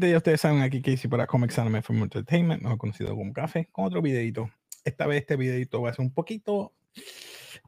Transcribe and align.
Gente, 0.00 0.12
ya 0.12 0.16
ustedes 0.16 0.40
saben 0.40 0.62
aquí 0.62 0.80
Casey 0.80 1.10
para 1.10 1.26
Comics 1.26 1.58
Anime 1.58 1.82
Film 1.82 2.02
Entertainment, 2.02 2.62
mejor 2.62 2.78
conocido 2.78 3.14
como 3.14 3.34
Café, 3.34 3.68
con 3.70 3.84
otro 3.84 4.00
videito. 4.00 4.50
Esta 4.82 5.06
vez 5.06 5.20
este 5.20 5.36
videito 5.36 5.82
va 5.82 5.90
a 5.90 5.92
ser 5.92 6.06
un 6.06 6.14
poquito 6.14 6.72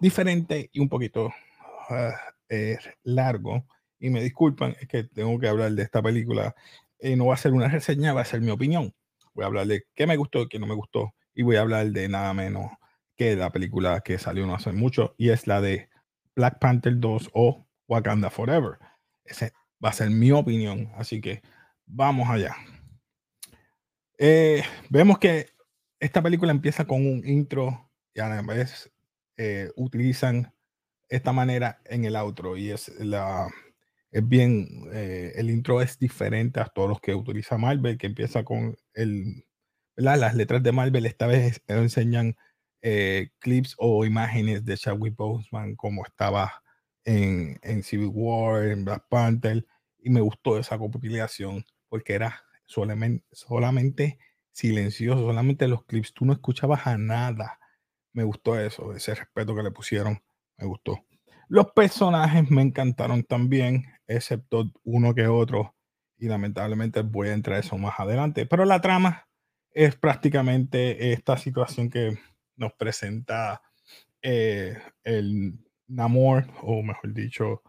diferente 0.01 0.71
y 0.73 0.81
un 0.81 0.89
poquito 0.89 1.27
uh, 1.27 2.13
eh, 2.49 2.79
largo. 3.03 3.67
Y 3.99 4.09
me 4.09 4.23
disculpan, 4.23 4.75
es 4.81 4.89
que 4.89 5.05
tengo 5.05 5.39
que 5.39 5.47
hablar 5.47 5.73
de 5.73 5.83
esta 5.83 6.01
película. 6.01 6.55
Eh, 7.01 7.17
no 7.17 7.27
va 7.27 7.35
a 7.35 7.37
ser 7.37 7.53
una 7.53 7.69
reseña, 7.69 8.15
va 8.15 8.23
a 8.23 8.25
ser 8.25 8.41
mi 8.41 8.51
opinión. 8.51 8.95
Voy 9.35 9.43
a 9.43 9.49
hablar 9.49 9.67
de 9.67 9.85
qué 9.95 10.07
me 10.07 10.17
gustó 10.17 10.49
qué 10.49 10.59
no 10.59 10.67
me 10.67 10.75
gustó. 10.75 11.13
Y 11.35 11.43
voy 11.43 11.57
a 11.57 11.61
hablar 11.61 11.89
de 11.89 12.09
nada 12.09 12.33
menos 12.33 12.71
que 13.15 13.37
la 13.37 13.53
película 13.53 14.01
que 14.01 14.17
salió 14.17 14.47
no 14.47 14.55
hace 14.55 14.73
mucho 14.73 15.15
y 15.19 15.29
es 15.29 15.47
la 15.47 15.61
de 15.61 15.91
Black 16.35 16.61
Panther 16.61 16.99
2 16.99 17.29
o 17.35 17.67
Wakanda 17.89 18.31
Forever. 18.31 18.79
Ese 19.23 19.53
va 19.85 19.91
a 19.91 19.93
ser 19.93 20.09
mi 20.09 20.31
opinión. 20.31 20.91
Así 20.97 21.21
que 21.21 21.43
vamos 21.93 22.29
allá. 22.29 22.57
Eh, 24.19 24.63
vemos 24.89 25.19
que 25.19 25.51
esta 26.01 26.23
película 26.23 26.51
empieza 26.51 26.87
con 26.87 27.07
un 27.07 27.27
intro 27.27 27.91
y 28.15 28.21
a 28.21 28.29
la 28.29 28.43
vez 28.43 28.91
eh, 29.37 29.71
utilizan 29.77 30.55
esta 31.09 31.33
manera 31.33 31.81
en 31.85 32.05
el 32.05 32.17
outro 32.17 32.57
y 32.57 32.71
es 32.71 32.89
la 32.99 33.49
es 34.11 34.27
bien 34.27 34.89
eh, 34.93 35.33
el 35.37 35.51
intro 35.51 35.83
es 35.83 35.99
diferente 35.99 36.61
a 36.61 36.67
todos 36.67 36.89
los 36.89 37.01
que 37.01 37.15
utiliza 37.15 37.59
Marvel 37.59 37.99
que 37.99 38.07
empieza 38.07 38.45
con 38.45 38.77
el 38.95 39.45
las 39.97 40.35
letras 40.35 40.63
de 40.63 40.73
Marvel 40.73 41.07
esta 41.07 41.27
vez 41.27 41.63
enseñan 41.67 42.37
clips 43.39 43.75
o 43.79 44.05
imágenes 44.05 44.65
de 44.65 44.77
Chadwick 44.77 45.17
Boseman 45.17 45.77
como 45.77 46.05
estaba 46.05 46.63
en, 47.05 47.59
en 47.63 47.83
Civil 47.83 48.11
War 48.13 48.65
en 48.65 48.85
Black 48.85 49.07
Panther 49.09 49.65
y 49.99 50.11
me 50.11 50.21
gustó 50.21 50.59
esa 50.59 50.79
compilación 50.79 51.65
porque 51.93 52.15
era 52.15 52.43
solamente, 52.65 54.19
silencioso, 54.51 55.21
solamente 55.21 55.69
los 55.69 55.85
clips, 55.85 56.15
tú 56.15 56.25
no 56.25 56.33
escuchabas 56.33 56.87
a 56.87 56.97
nada. 56.97 57.59
Me 58.15 58.25
gustó 58.25 58.59
eso, 58.59 58.95
ese 58.95 59.15
respeto 59.15 59.55
que 59.55 59.63
le 59.63 59.73
pusieron, 59.73 60.23
me 60.57 60.67
gustó. 60.67 61.05
Los 61.49 61.73
personajes 61.73 62.51
me 62.51 62.63
encantaron 62.63 63.25
también, 63.25 63.85
excepto 64.07 64.73
uno 64.85 65.15
que 65.15 65.27
otro, 65.27 65.77
y 66.17 66.29
lamentablemente 66.29 67.03
voy 67.03 67.29
a 67.29 67.35
entrar 67.35 67.59
eso 67.59 67.77
más 67.77 68.01
adelante. 68.01 68.47
Pero 68.47 68.65
la 68.65 68.81
trama 68.81 69.29
es 69.71 69.95
prácticamente 69.95 71.13
esta 71.13 71.37
situación 71.37 71.91
que 71.91 72.19
nos 72.57 72.73
presenta 72.73 73.61
eh, 74.23 74.79
el 75.05 75.59
Namor, 75.89 76.47
o 76.63 76.83
mejor 76.83 77.13
dicho, 77.13 77.63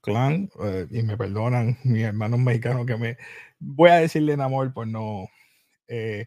clan 0.00 0.50
eh, 0.62 0.86
y 0.90 1.02
me 1.02 1.16
perdonan 1.16 1.78
mis 1.84 2.02
hermanos 2.02 2.38
mexicanos 2.40 2.86
que 2.86 2.96
me 2.96 3.16
voy 3.58 3.90
a 3.90 3.96
decirle 3.96 4.32
en 4.32 4.40
amor, 4.40 4.72
pues 4.72 4.88
no. 4.88 5.28
Eh, 5.88 6.26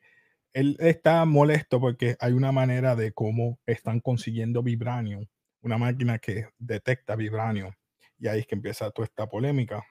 él 0.53 0.77
está 0.79 1.25
molesto 1.25 1.79
porque 1.79 2.15
hay 2.19 2.33
una 2.33 2.51
manera 2.51 2.95
de 2.95 3.11
cómo 3.11 3.59
están 3.65 3.99
consiguiendo 4.01 4.61
vibranio, 4.61 5.27
una 5.61 5.77
máquina 5.77 6.19
que 6.19 6.47
detecta 6.59 7.15
vibranio, 7.15 7.75
y 8.19 8.27
ahí 8.27 8.41
es 8.41 8.47
que 8.47 8.55
empieza 8.55 8.91
toda 8.91 9.05
esta 9.05 9.27
polémica. 9.27 9.83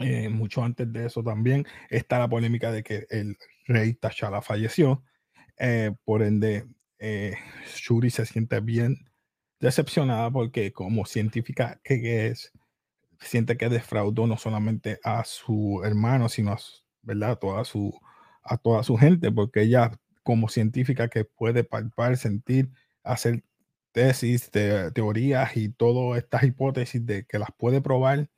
Eh, 0.00 0.28
mucho 0.28 0.62
antes 0.62 0.90
de 0.92 1.06
eso 1.06 1.22
también 1.22 1.66
está 1.90 2.18
la 2.18 2.28
polémica 2.28 2.70
de 2.70 2.82
que 2.82 3.06
el 3.10 3.36
rey 3.66 3.94
T'Challa 3.94 4.42
falleció, 4.42 5.02
por 6.04 6.22
ende 6.22 6.66
Shuri 7.66 8.10
se 8.10 8.26
siente 8.26 8.60
bien 8.60 9.06
decepcionada 9.60 10.30
porque 10.30 10.72
como 10.72 11.06
científica 11.06 11.80
que 11.82 12.28
es, 12.28 12.52
siente 13.20 13.56
que 13.56 13.68
defraudó 13.68 14.26
no 14.26 14.36
solamente 14.36 15.00
a 15.04 15.24
su 15.24 15.82
hermano, 15.84 16.28
sino 16.28 16.52
a, 16.52 16.58
¿verdad? 17.02 17.38
toda 17.38 17.64
su, 17.64 17.98
a 18.42 18.56
toda 18.58 18.82
su 18.82 18.96
gente, 18.96 19.30
porque 19.32 19.62
ella 19.62 19.92
como 20.22 20.48
científica 20.48 21.08
que 21.08 21.24
puede 21.24 21.64
palpar, 21.64 22.16
sentir, 22.16 22.70
hacer 23.04 23.44
tesis, 23.92 24.50
teorías 24.50 25.56
y 25.56 25.68
todas 25.70 26.18
estas 26.18 26.42
hipótesis 26.44 27.04
de 27.06 27.24
que 27.26 27.38
las 27.38 27.50
puede 27.56 27.80
probar, 27.80 28.28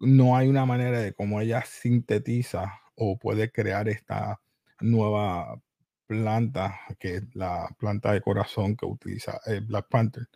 no 0.00 0.36
hay 0.36 0.48
una 0.48 0.66
manera 0.66 1.00
de 1.00 1.12
cómo 1.14 1.40
ella 1.40 1.64
sintetiza 1.64 2.80
o 2.94 3.18
puede 3.18 3.50
crear 3.52 3.88
esta 3.88 4.40
nueva 4.80 5.60
planta, 6.06 6.80
que 6.98 7.16
es 7.16 7.34
la 7.34 7.68
planta 7.78 8.12
de 8.12 8.22
corazón 8.22 8.76
que 8.76 8.86
utiliza 8.86 9.40
el 9.46 9.62
Black 9.62 9.88
Panther. 9.88 10.28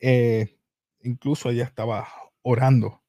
Eh, 0.00 0.58
incluso 1.02 1.50
ella 1.50 1.64
estaba 1.64 2.06
orando 2.42 3.03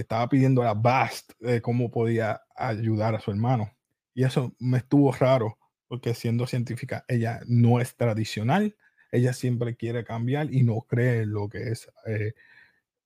estaba 0.00 0.28
pidiendo 0.28 0.62
a 0.62 0.74
Bast 0.74 1.32
de 1.38 1.62
cómo 1.62 1.90
podía 1.90 2.42
ayudar 2.56 3.14
a 3.14 3.20
su 3.20 3.30
hermano. 3.30 3.70
Y 4.14 4.24
eso 4.24 4.54
me 4.58 4.78
estuvo 4.78 5.12
raro, 5.12 5.58
porque 5.88 6.14
siendo 6.14 6.46
científica, 6.46 7.04
ella 7.08 7.40
no 7.46 7.80
es 7.80 7.96
tradicional, 7.96 8.76
ella 9.12 9.32
siempre 9.32 9.76
quiere 9.76 10.04
cambiar 10.04 10.52
y 10.52 10.62
no 10.62 10.80
cree 10.82 11.22
en 11.22 11.32
lo 11.32 11.48
que 11.48 11.70
es 11.70 11.90
eh, 12.06 12.34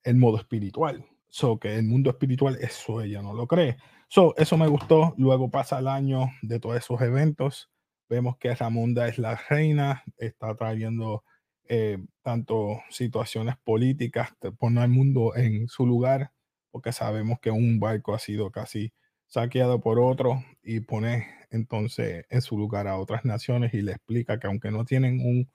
el 0.03 0.17
modo 0.17 0.39
espiritual. 0.39 1.05
So, 1.29 1.59
que 1.59 1.77
el 1.77 1.85
mundo 1.85 2.09
espiritual, 2.11 2.57
eso 2.61 3.03
ella 3.03 3.21
no 3.21 3.35
lo 3.35 3.47
cree. 3.47 3.77
So, 4.09 4.35
eso 4.39 4.57
me 4.57 4.67
gustó. 4.67 5.15
Luego 5.19 5.51
pasa 5.51 5.79
el 5.79 5.89
año 5.89 6.31
de 6.41 6.59
todos 6.59 6.77
esos 6.77 7.01
eventos. 7.03 7.71
Vemos 8.09 8.39
que 8.39 8.55
Ramunda 8.55 9.07
es 9.09 9.19
la 9.19 9.39
reina, 9.51 10.03
está 10.17 10.55
trayendo 10.55 11.25
eh, 11.69 11.99
tanto 12.23 12.81
situaciones 12.89 13.59
políticas, 13.59 14.31
pone 14.59 14.81
al 14.81 14.89
mundo 14.89 15.37
en 15.37 15.69
su 15.69 15.87
lugar 15.87 16.33
porque 16.71 16.93
sabemos 16.93 17.39
que 17.41 17.51
un 17.51 17.81
barco 17.81 18.15
ha 18.15 18.19
sido 18.19 18.51
casi 18.51 18.93
saqueado 19.27 19.81
por 19.81 20.01
otro 20.01 20.43
y 20.63 20.81
pone 20.81 21.27
entonces 21.51 22.25
en 22.31 22.43
su 22.43 22.59
lugar 22.59 22.89
a 22.89 22.97
otras 22.97 23.25
naciones 23.25 23.75
y 23.75 23.83
le 23.83 23.93
explica 23.93 24.39
que 24.39 24.47
aunque 24.47 24.71
no 24.71 24.85
tienen 24.85 25.21
un, 25.21 25.51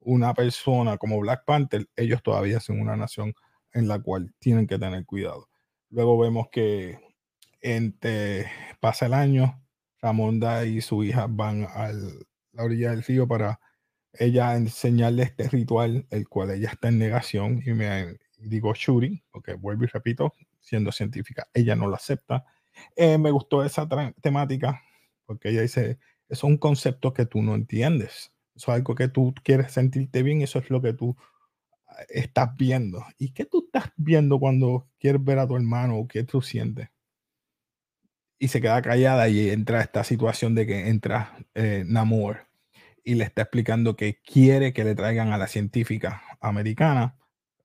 una 0.00 0.34
persona 0.34 0.96
como 0.98 1.20
Black 1.20 1.44
Panther, 1.44 1.88
ellos 1.96 2.22
todavía 2.22 2.60
son 2.60 2.80
una 2.80 2.96
nación 2.96 3.34
en 3.72 3.88
la 3.88 4.00
cual 4.00 4.34
tienen 4.38 4.66
que 4.66 4.78
tener 4.78 5.04
cuidado. 5.04 5.48
Luego 5.90 6.18
vemos 6.18 6.48
que 6.50 6.98
entre, 7.60 8.46
pasa 8.80 9.06
el 9.06 9.14
año, 9.14 9.62
Ramonda 10.00 10.64
y 10.64 10.80
su 10.80 11.02
hija 11.02 11.26
van 11.28 11.64
a 11.64 11.90
la 12.52 12.64
orilla 12.64 12.90
del 12.90 13.02
río 13.02 13.26
para 13.26 13.60
ella 14.12 14.56
enseñarle 14.56 15.24
este 15.24 15.48
ritual, 15.48 16.06
el 16.10 16.28
cual 16.28 16.50
ella 16.50 16.70
está 16.70 16.88
en 16.88 16.98
negación 16.98 17.62
y 17.64 17.72
me 17.72 18.18
digo 18.38 18.72
Shuri, 18.74 19.22
porque 19.30 19.54
vuelvo 19.54 19.84
y 19.84 19.88
repito, 19.88 20.34
siendo 20.68 20.92
científica, 20.92 21.48
ella 21.54 21.74
no 21.74 21.88
lo 21.88 21.96
acepta. 21.96 22.44
Eh, 22.94 23.18
me 23.18 23.30
gustó 23.30 23.64
esa 23.64 23.88
temática 24.20 24.82
porque 25.24 25.48
ella 25.50 25.62
dice, 25.62 25.98
es 26.28 26.44
un 26.44 26.58
concepto 26.58 27.12
que 27.12 27.26
tú 27.26 27.42
no 27.42 27.54
entiendes. 27.54 28.32
Eso 28.54 28.72
es 28.72 28.76
algo 28.76 28.94
que 28.94 29.08
tú 29.08 29.34
quieres 29.42 29.72
sentirte 29.72 30.22
bien, 30.22 30.42
eso 30.42 30.58
es 30.58 30.70
lo 30.70 30.80
que 30.82 30.92
tú 30.92 31.16
ah, 31.86 32.02
estás 32.08 32.56
viendo. 32.56 33.04
¿Y 33.18 33.32
qué 33.32 33.44
tú 33.44 33.64
estás 33.66 33.92
viendo 33.96 34.38
cuando 34.38 34.88
quieres 34.98 35.22
ver 35.22 35.38
a 35.38 35.46
tu 35.46 35.56
hermano 35.56 35.98
o 35.98 36.08
qué 36.08 36.24
tú 36.24 36.42
sientes? 36.42 36.88
Y 38.38 38.48
se 38.48 38.60
queda 38.60 38.80
callada 38.82 39.28
y 39.28 39.50
entra 39.50 39.80
esta 39.80 40.04
situación 40.04 40.54
de 40.54 40.66
que 40.66 40.88
entra 40.88 41.36
eh, 41.54 41.84
Namor 41.86 42.46
y 43.04 43.14
le 43.14 43.24
está 43.24 43.42
explicando 43.42 43.96
que 43.96 44.20
quiere 44.22 44.72
que 44.72 44.84
le 44.84 44.94
traigan 44.94 45.32
a 45.32 45.38
la 45.38 45.48
científica 45.48 46.22
americana 46.40 47.17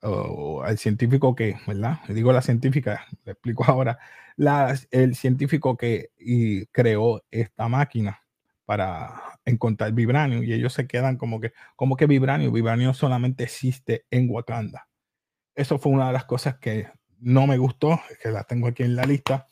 o 0.04 0.62
al 0.62 0.78
científico 0.78 1.34
que, 1.34 1.56
¿verdad? 1.66 2.00
Digo 2.08 2.32
la 2.32 2.42
científica, 2.42 3.06
le 3.24 3.32
explico 3.32 3.64
ahora, 3.66 3.98
la, 4.36 4.78
el 4.90 5.14
científico 5.14 5.76
que 5.76 6.10
y 6.18 6.66
creó 6.66 7.22
esta 7.30 7.68
máquina 7.68 8.20
para 8.64 9.38
encontrar 9.44 9.92
vibranio 9.92 10.42
y 10.42 10.52
ellos 10.52 10.72
se 10.72 10.86
quedan 10.86 11.16
como 11.16 11.40
que, 11.40 11.52
como 11.76 11.96
que 11.96 12.06
vibranio, 12.06 12.50
vibranio 12.52 12.94
solamente 12.94 13.44
existe 13.44 14.06
en 14.10 14.30
Wakanda. 14.30 14.88
Eso 15.54 15.78
fue 15.78 15.92
una 15.92 16.08
de 16.08 16.12
las 16.14 16.24
cosas 16.24 16.58
que 16.58 16.88
no 17.20 17.46
me 17.46 17.58
gustó, 17.58 18.00
que 18.22 18.30
la 18.30 18.44
tengo 18.44 18.68
aquí 18.68 18.82
en 18.82 18.96
la 18.96 19.04
lista. 19.04 19.46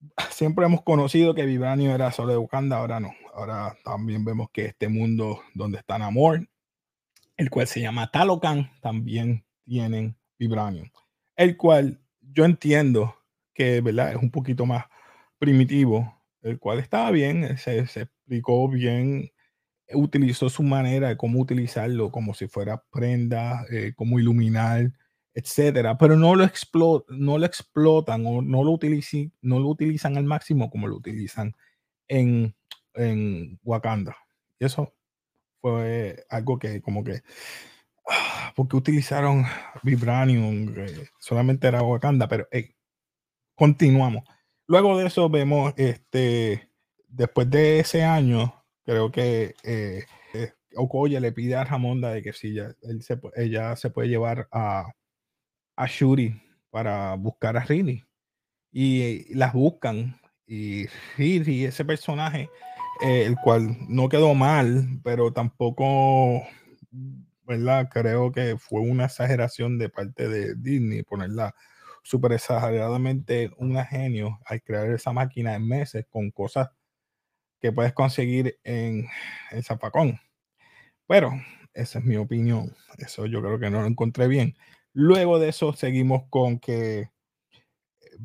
Siempre 0.30 0.66
hemos 0.66 0.82
conocido 0.82 1.34
que 1.34 1.46
vibranio 1.46 1.94
era 1.94 2.10
solo 2.12 2.32
de 2.32 2.38
Wakanda, 2.38 2.78
ahora 2.78 3.00
no. 3.00 3.12
Ahora 3.34 3.76
también 3.84 4.24
vemos 4.24 4.48
que 4.52 4.66
este 4.66 4.88
mundo 4.88 5.42
donde 5.54 5.78
está 5.78 5.98
Namor 5.98 6.48
el 7.42 7.50
cual 7.50 7.66
se 7.66 7.80
llama 7.80 8.08
Talocan, 8.08 8.70
también 8.80 9.44
tienen 9.64 10.16
Vibranium, 10.38 10.88
el 11.34 11.56
cual 11.56 12.00
yo 12.20 12.44
entiendo 12.44 13.16
que 13.52 13.80
¿verdad? 13.80 14.12
es 14.12 14.16
un 14.16 14.30
poquito 14.30 14.64
más 14.64 14.84
primitivo, 15.38 16.22
el 16.42 16.60
cual 16.60 16.78
estaba 16.78 17.10
bien, 17.10 17.58
se, 17.58 17.80
explicó 17.80 18.68
bien, 18.68 19.32
utilizó 19.92 20.48
su 20.48 20.62
manera 20.62 21.08
de 21.08 21.16
cómo 21.16 21.40
utilizarlo, 21.40 22.12
como 22.12 22.32
si 22.32 22.46
fuera 22.46 22.84
prenda, 22.92 23.66
eh, 23.72 23.92
cómo 23.96 24.20
iluminar, 24.20 24.92
etcétera, 25.34 25.98
pero 25.98 26.16
no 26.16 26.36
lo, 26.36 26.48
no 27.08 27.38
lo 27.38 27.44
explotan 27.44 28.24
o 28.24 28.40
no 28.40 28.62
lo, 28.62 28.78
no 29.42 29.58
lo 29.58 29.68
utilizan 29.68 30.16
al 30.16 30.24
máximo 30.24 30.70
como 30.70 30.86
lo 30.86 30.94
utilizan 30.96 31.56
en, 32.06 32.54
en 32.94 33.58
Wakanda. 33.64 34.16
Eso 34.60 34.94
fue 35.62 36.24
algo 36.28 36.58
que 36.58 36.82
como 36.82 37.02
que, 37.04 37.22
ah, 38.08 38.52
porque 38.56 38.76
utilizaron 38.76 39.44
Vibranium, 39.82 40.74
solamente 41.18 41.68
era 41.68 41.82
Wakanda, 41.82 42.28
pero 42.28 42.46
continuamos. 43.54 44.24
Luego 44.66 44.98
de 44.98 45.06
eso 45.06 45.28
vemos, 45.30 45.72
este, 45.76 46.70
después 47.08 47.50
de 47.50 47.80
ese 47.80 48.04
año, 48.04 48.54
creo 48.84 49.10
que 49.10 49.54
eh, 49.64 50.04
eh, 50.34 50.52
Okoye 50.76 51.20
le 51.20 51.32
pide 51.32 51.56
a 51.56 51.64
Ramonda 51.64 52.10
de 52.10 52.22
que 52.22 52.32
si 52.32 52.48
ella, 52.48 52.74
él 52.82 53.02
se, 53.02 53.20
ella 53.36 53.76
se 53.76 53.90
puede 53.90 54.08
llevar 54.08 54.48
a, 54.52 54.92
a 55.76 55.86
Shuri 55.86 56.40
para 56.70 57.14
buscar 57.16 57.56
a 57.56 57.64
Rini. 57.64 58.04
Y, 58.72 59.34
las 59.34 59.52
buscan. 59.52 60.18
Y 60.46 60.86
Riri, 61.16 61.66
ese 61.66 61.84
personaje, 61.84 62.50
eh, 63.02 63.24
el 63.26 63.36
cual 63.36 63.76
no 63.88 64.08
quedó 64.08 64.34
mal, 64.34 65.00
pero 65.02 65.32
tampoco, 65.32 66.42
¿verdad? 67.44 67.88
Creo 67.90 68.32
que 68.32 68.56
fue 68.58 68.80
una 68.80 69.06
exageración 69.06 69.78
de 69.78 69.88
parte 69.88 70.28
de 70.28 70.54
Disney 70.54 71.02
ponerla 71.02 71.54
súper 72.02 72.32
exageradamente 72.32 73.50
un 73.58 73.76
genio 73.84 74.40
al 74.44 74.62
crear 74.62 74.90
esa 74.90 75.12
máquina 75.12 75.54
en 75.54 75.66
meses 75.66 76.06
con 76.10 76.30
cosas 76.30 76.70
que 77.60 77.72
puedes 77.72 77.92
conseguir 77.92 78.58
en 78.64 79.08
el 79.50 79.64
zapacón. 79.64 80.20
Pero 81.06 81.32
esa 81.74 81.98
es 81.98 82.04
mi 82.04 82.16
opinión. 82.16 82.74
Eso 82.98 83.26
yo 83.26 83.40
creo 83.40 83.58
que 83.58 83.70
no 83.70 83.80
lo 83.80 83.86
encontré 83.86 84.28
bien. 84.28 84.56
Luego 84.92 85.38
de 85.38 85.48
eso 85.48 85.72
seguimos 85.72 86.24
con 86.28 86.58
que 86.58 87.00
eh, 87.00 87.10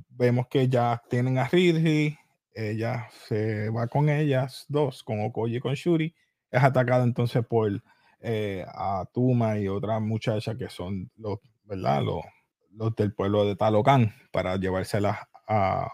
vemos 0.09 0.47
que 0.47 0.67
ya 0.69 1.01
tienen 1.09 1.37
a 1.37 1.47
Riri, 1.47 2.17
ella 2.57 3.07
se 3.27 3.69
va 3.69 3.87
con 3.87 4.09
ellas 4.09 4.65
dos, 4.67 5.03
con 5.03 5.21
Okoye 5.21 5.57
y 5.57 5.59
con 5.59 5.75
Shuri, 5.75 6.15
es 6.49 6.63
atacada 6.63 7.03
entonces 7.03 7.45
por 7.45 7.83
eh, 8.19 8.65
a 8.67 9.05
Tuma 9.13 9.59
y 9.59 9.67
otra 9.67 9.99
muchacha 9.99 10.57
que 10.57 10.69
son 10.69 11.11
los, 11.17 11.39
¿verdad? 11.63 12.03
Los, 12.03 12.25
los 12.71 12.95
del 12.95 13.13
pueblo 13.13 13.45
de 13.45 13.55
Talocan 13.55 14.13
para 14.31 14.57
llevárselas 14.57 15.19
a, 15.47 15.93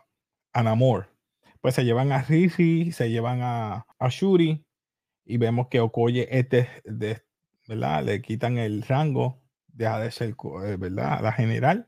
a 0.54 0.64
Namor. 0.64 1.10
Pues 1.62 1.76
se 1.76 1.86
llevan 1.86 2.12
a 2.12 2.22
Riri, 2.22 2.92
se 2.92 3.10
llevan 3.10 3.42
a, 3.42 3.86
a 4.00 4.10
Shuri 4.10 4.66
y 5.26 5.38
vemos 5.38 5.68
que 5.68 5.80
Okoye 5.82 6.28
este, 6.38 6.70
de, 6.86 7.22
¿verdad? 7.68 8.04
Le 8.04 8.22
quitan 8.22 8.58
el 8.58 8.84
rango, 8.84 9.42
deja 9.68 10.00
de 10.00 10.12
ser, 10.12 10.30
eh, 10.30 10.78
¿verdad? 10.78 11.22
La 11.22 11.32
general. 11.34 11.88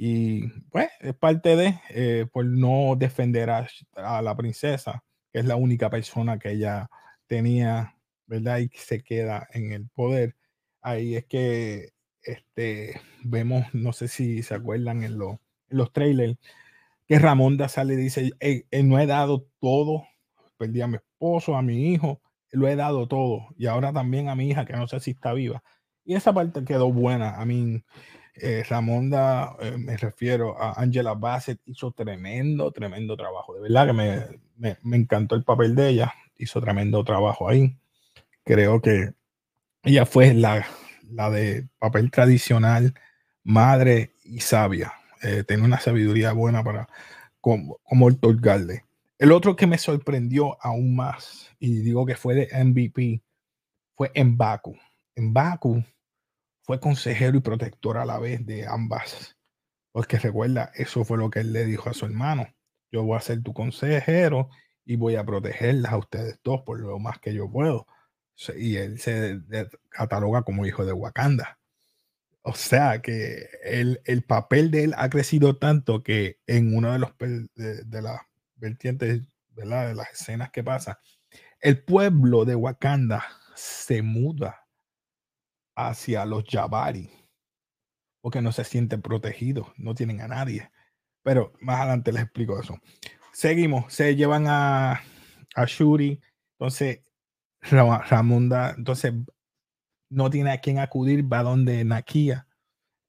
Y 0.00 0.46
pues 0.70 0.90
es 1.00 1.14
parte 1.16 1.56
de, 1.56 1.80
eh, 1.90 2.26
por 2.32 2.44
no 2.44 2.94
defender 2.96 3.50
a, 3.50 3.66
a, 3.96 4.22
la 4.22 4.36
princesa, 4.36 5.02
que 5.32 5.40
es 5.40 5.44
la 5.44 5.56
única 5.56 5.90
persona 5.90 6.38
que 6.38 6.52
ella 6.52 6.88
tenía, 7.26 7.96
¿verdad? 8.26 8.58
Y 8.58 8.70
se 8.76 9.02
queda 9.02 9.48
en 9.52 9.72
el 9.72 9.88
poder. 9.88 10.36
Ahí 10.82 11.16
es 11.16 11.26
que 11.26 11.94
este, 12.22 13.00
vemos, 13.24 13.64
no 13.72 13.92
sé 13.92 14.06
si 14.06 14.44
se 14.44 14.54
acuerdan 14.54 15.02
en, 15.02 15.14
en 15.14 15.38
los 15.70 15.92
trailers, 15.92 16.38
que 17.08 17.18
Ramonda 17.18 17.68
sale 17.68 17.94
y 17.94 17.96
dice, 17.96 18.32
no 18.84 19.00
he 19.00 19.06
dado 19.06 19.48
todo, 19.58 20.06
perdí 20.58 20.80
a 20.80 20.86
mi 20.86 20.96
esposo, 20.96 21.56
a 21.56 21.62
mi 21.62 21.92
hijo, 21.92 22.20
lo 22.52 22.68
he 22.68 22.76
dado 22.76 23.08
todo, 23.08 23.48
y 23.56 23.66
ahora 23.66 23.92
también 23.92 24.28
a 24.28 24.36
mi 24.36 24.48
hija, 24.48 24.64
que 24.64 24.74
no 24.74 24.86
sé 24.86 25.00
si 25.00 25.10
está 25.10 25.32
viva. 25.32 25.64
Y 26.04 26.14
esa 26.14 26.32
parte 26.32 26.64
quedó 26.64 26.92
buena. 26.92 27.34
A 27.40 27.44
mí, 27.44 27.84
eh, 28.40 28.64
Ramonda, 28.68 29.56
eh, 29.60 29.76
me 29.78 29.96
refiero 29.96 30.60
a 30.60 30.80
Angela 30.80 31.14
Bassett, 31.14 31.60
hizo 31.66 31.92
tremendo, 31.92 32.70
tremendo 32.72 33.16
trabajo. 33.16 33.54
De 33.54 33.60
verdad 33.60 33.86
que 33.86 33.92
me, 33.92 34.76
me, 34.82 34.96
encantó 34.96 35.34
el 35.34 35.44
papel 35.44 35.74
de 35.74 35.88
ella, 35.88 36.14
hizo 36.36 36.60
tremendo 36.60 37.04
trabajo 37.04 37.48
ahí. 37.48 37.76
Creo 38.44 38.80
que 38.80 39.12
ella 39.82 40.06
fue 40.06 40.34
la, 40.34 40.66
la 41.10 41.30
de 41.30 41.68
papel 41.78 42.10
tradicional, 42.10 42.94
madre 43.44 44.12
y 44.24 44.40
sabia. 44.40 44.92
Eh, 45.22 45.44
tiene 45.46 45.64
una 45.64 45.80
sabiduría 45.80 46.32
buena 46.32 46.62
para 46.62 46.88
como, 47.40 47.78
como 47.84 48.06
otorgarle. 48.06 48.84
El 49.18 49.32
otro 49.32 49.56
que 49.56 49.66
me 49.66 49.78
sorprendió 49.78 50.56
aún 50.62 50.94
más, 50.94 51.50
y 51.58 51.80
digo 51.80 52.06
que 52.06 52.14
fue 52.14 52.34
de 52.34 52.64
MVP, 52.64 53.22
fue 53.94 54.12
Mbaku. 54.14 54.76
Mbaku 55.16 55.82
fue 56.68 56.80
consejero 56.80 57.38
y 57.38 57.40
protector 57.40 57.96
a 57.96 58.04
la 58.04 58.18
vez 58.18 58.44
de 58.44 58.66
ambas. 58.66 59.38
Porque 59.90 60.18
recuerda, 60.18 60.70
eso 60.74 61.02
fue 61.02 61.16
lo 61.16 61.30
que 61.30 61.38
él 61.40 61.54
le 61.54 61.64
dijo 61.64 61.88
a 61.88 61.94
su 61.94 62.04
hermano. 62.04 62.46
Yo 62.92 63.04
voy 63.04 63.16
a 63.16 63.22
ser 63.22 63.42
tu 63.42 63.54
consejero 63.54 64.50
y 64.84 64.96
voy 64.96 65.16
a 65.16 65.24
protegerlas 65.24 65.92
a 65.92 65.96
ustedes 65.96 66.38
dos 66.44 66.60
por 66.66 66.78
lo 66.78 66.98
más 66.98 67.20
que 67.20 67.32
yo 67.32 67.50
puedo 67.50 67.86
y 68.54 68.76
él 68.76 68.98
se 68.98 69.40
cataloga 69.88 70.42
como 70.42 70.66
hijo 70.66 70.84
de 70.84 70.92
Wakanda. 70.92 71.58
O 72.42 72.52
sea 72.52 73.00
que 73.00 73.48
el, 73.64 74.02
el, 74.04 74.22
papel 74.22 74.70
de 74.70 74.84
él 74.84 74.94
ha 74.98 75.08
crecido 75.08 75.56
tanto 75.56 76.02
que 76.02 76.38
en 76.46 76.76
una 76.76 76.92
de, 76.92 76.98
los, 76.98 77.16
de, 77.18 77.82
de 77.82 78.02
las 78.02 78.20
vertientes, 78.56 79.22
¿verdad? 79.52 79.88
de 79.88 79.94
las 79.94 80.12
escenas 80.12 80.50
que 80.50 80.62
pasa, 80.62 81.00
el 81.60 81.82
pueblo 81.82 82.44
de 82.44 82.56
Wakanda 82.56 83.24
se 83.54 84.02
muda 84.02 84.67
hacia 85.78 86.26
los 86.26 86.44
Jabari 86.44 87.10
porque 88.20 88.42
no 88.42 88.52
se 88.52 88.64
sienten 88.64 89.00
protegidos, 89.00 89.68
no 89.76 89.94
tienen 89.94 90.20
a 90.20 90.28
nadie. 90.28 90.70
Pero 91.22 91.52
más 91.60 91.80
adelante 91.80 92.12
les 92.12 92.24
explico 92.24 92.60
eso. 92.60 92.78
Seguimos, 93.32 93.92
se 93.92 94.16
llevan 94.16 94.46
a, 94.48 95.02
a 95.54 95.64
Shuri. 95.66 96.20
Entonces, 96.58 97.00
Ramunda, 97.60 98.74
entonces 98.76 99.14
no 100.10 100.30
tiene 100.30 100.50
a 100.50 100.60
quién 100.60 100.78
acudir, 100.78 101.30
va 101.30 101.42
donde 101.42 101.84
Nakia 101.84 102.46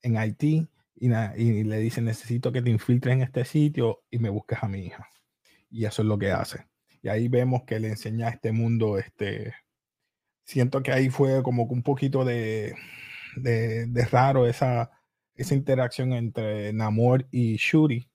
en 0.01 0.17
Haití 0.17 0.69
y, 0.95 1.09
le 1.09 1.77
dice 1.79 2.01
necesito 2.01 2.51
que 2.51 2.61
te 2.61 2.69
infiltres 2.69 3.13
en 3.13 3.21
este 3.21 3.45
sitio 3.45 4.03
y 4.09 4.19
me 4.19 4.29
busques 4.29 4.61
a 4.61 4.67
mi 4.67 4.85
hija. 4.85 5.07
Y 5.69 5.85
eso 5.85 6.01
es 6.01 6.07
lo 6.07 6.17
que 6.17 6.31
hace. 6.31 6.65
Y 7.01 7.09
ahí 7.09 7.27
vemos 7.27 7.63
que 7.63 7.79
le 7.79 7.89
enseña 7.89 8.27
a 8.27 8.31
este 8.31 8.51
mundo, 8.51 8.97
este, 8.97 9.53
siento 10.49 10.81
que 10.81 10.91
ahí 10.91 11.09
fue 11.09 11.43
como 11.43 11.63
un 11.63 11.83
poquito 11.83 12.25
de, 12.25 12.75
de, 13.35 13.85
de 13.85 14.05
raro 14.05 14.47
esa, 14.47 14.91
esa 15.35 15.53
interacción 15.53 16.13
entre 16.13 16.73
Namor 16.73 17.27
y 17.31 17.57
Shuri. 17.57 18.09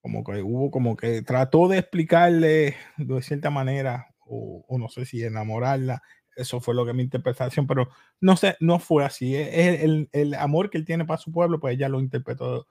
Como 0.00 0.24
que 0.24 0.42
hubo 0.42 0.70
como 0.70 0.96
que 0.96 1.22
trató 1.22 1.68
de 1.68 1.78
explicarle 1.78 2.76
de 2.96 3.22
cierta 3.22 3.50
manera 3.50 4.08
o, 4.26 4.64
no 4.78 4.88
sé 4.88 5.04
si 5.04 5.22
enamorarla. 5.22 6.02
Eso 6.36 6.60
fue 6.60 6.74
lo 6.74 6.84
que 6.84 6.92
mi 6.92 7.02
interpretación, 7.04 7.66
pero 7.66 7.88
no 8.20 8.36
sé, 8.36 8.56
no 8.60 8.80
fue 8.80 9.04
así. 9.04 9.36
E, 9.36 9.84
el, 9.84 10.08
el, 10.12 10.34
amor 10.34 10.70
que 10.70 10.78
él 10.78 10.84
tiene 10.84 11.04
para 11.04 11.18
su 11.18 11.32
pueblo, 11.32 11.60
pues 11.60 11.74
ella 11.74 11.88
lo 11.88 12.00
interpretó 12.00 12.66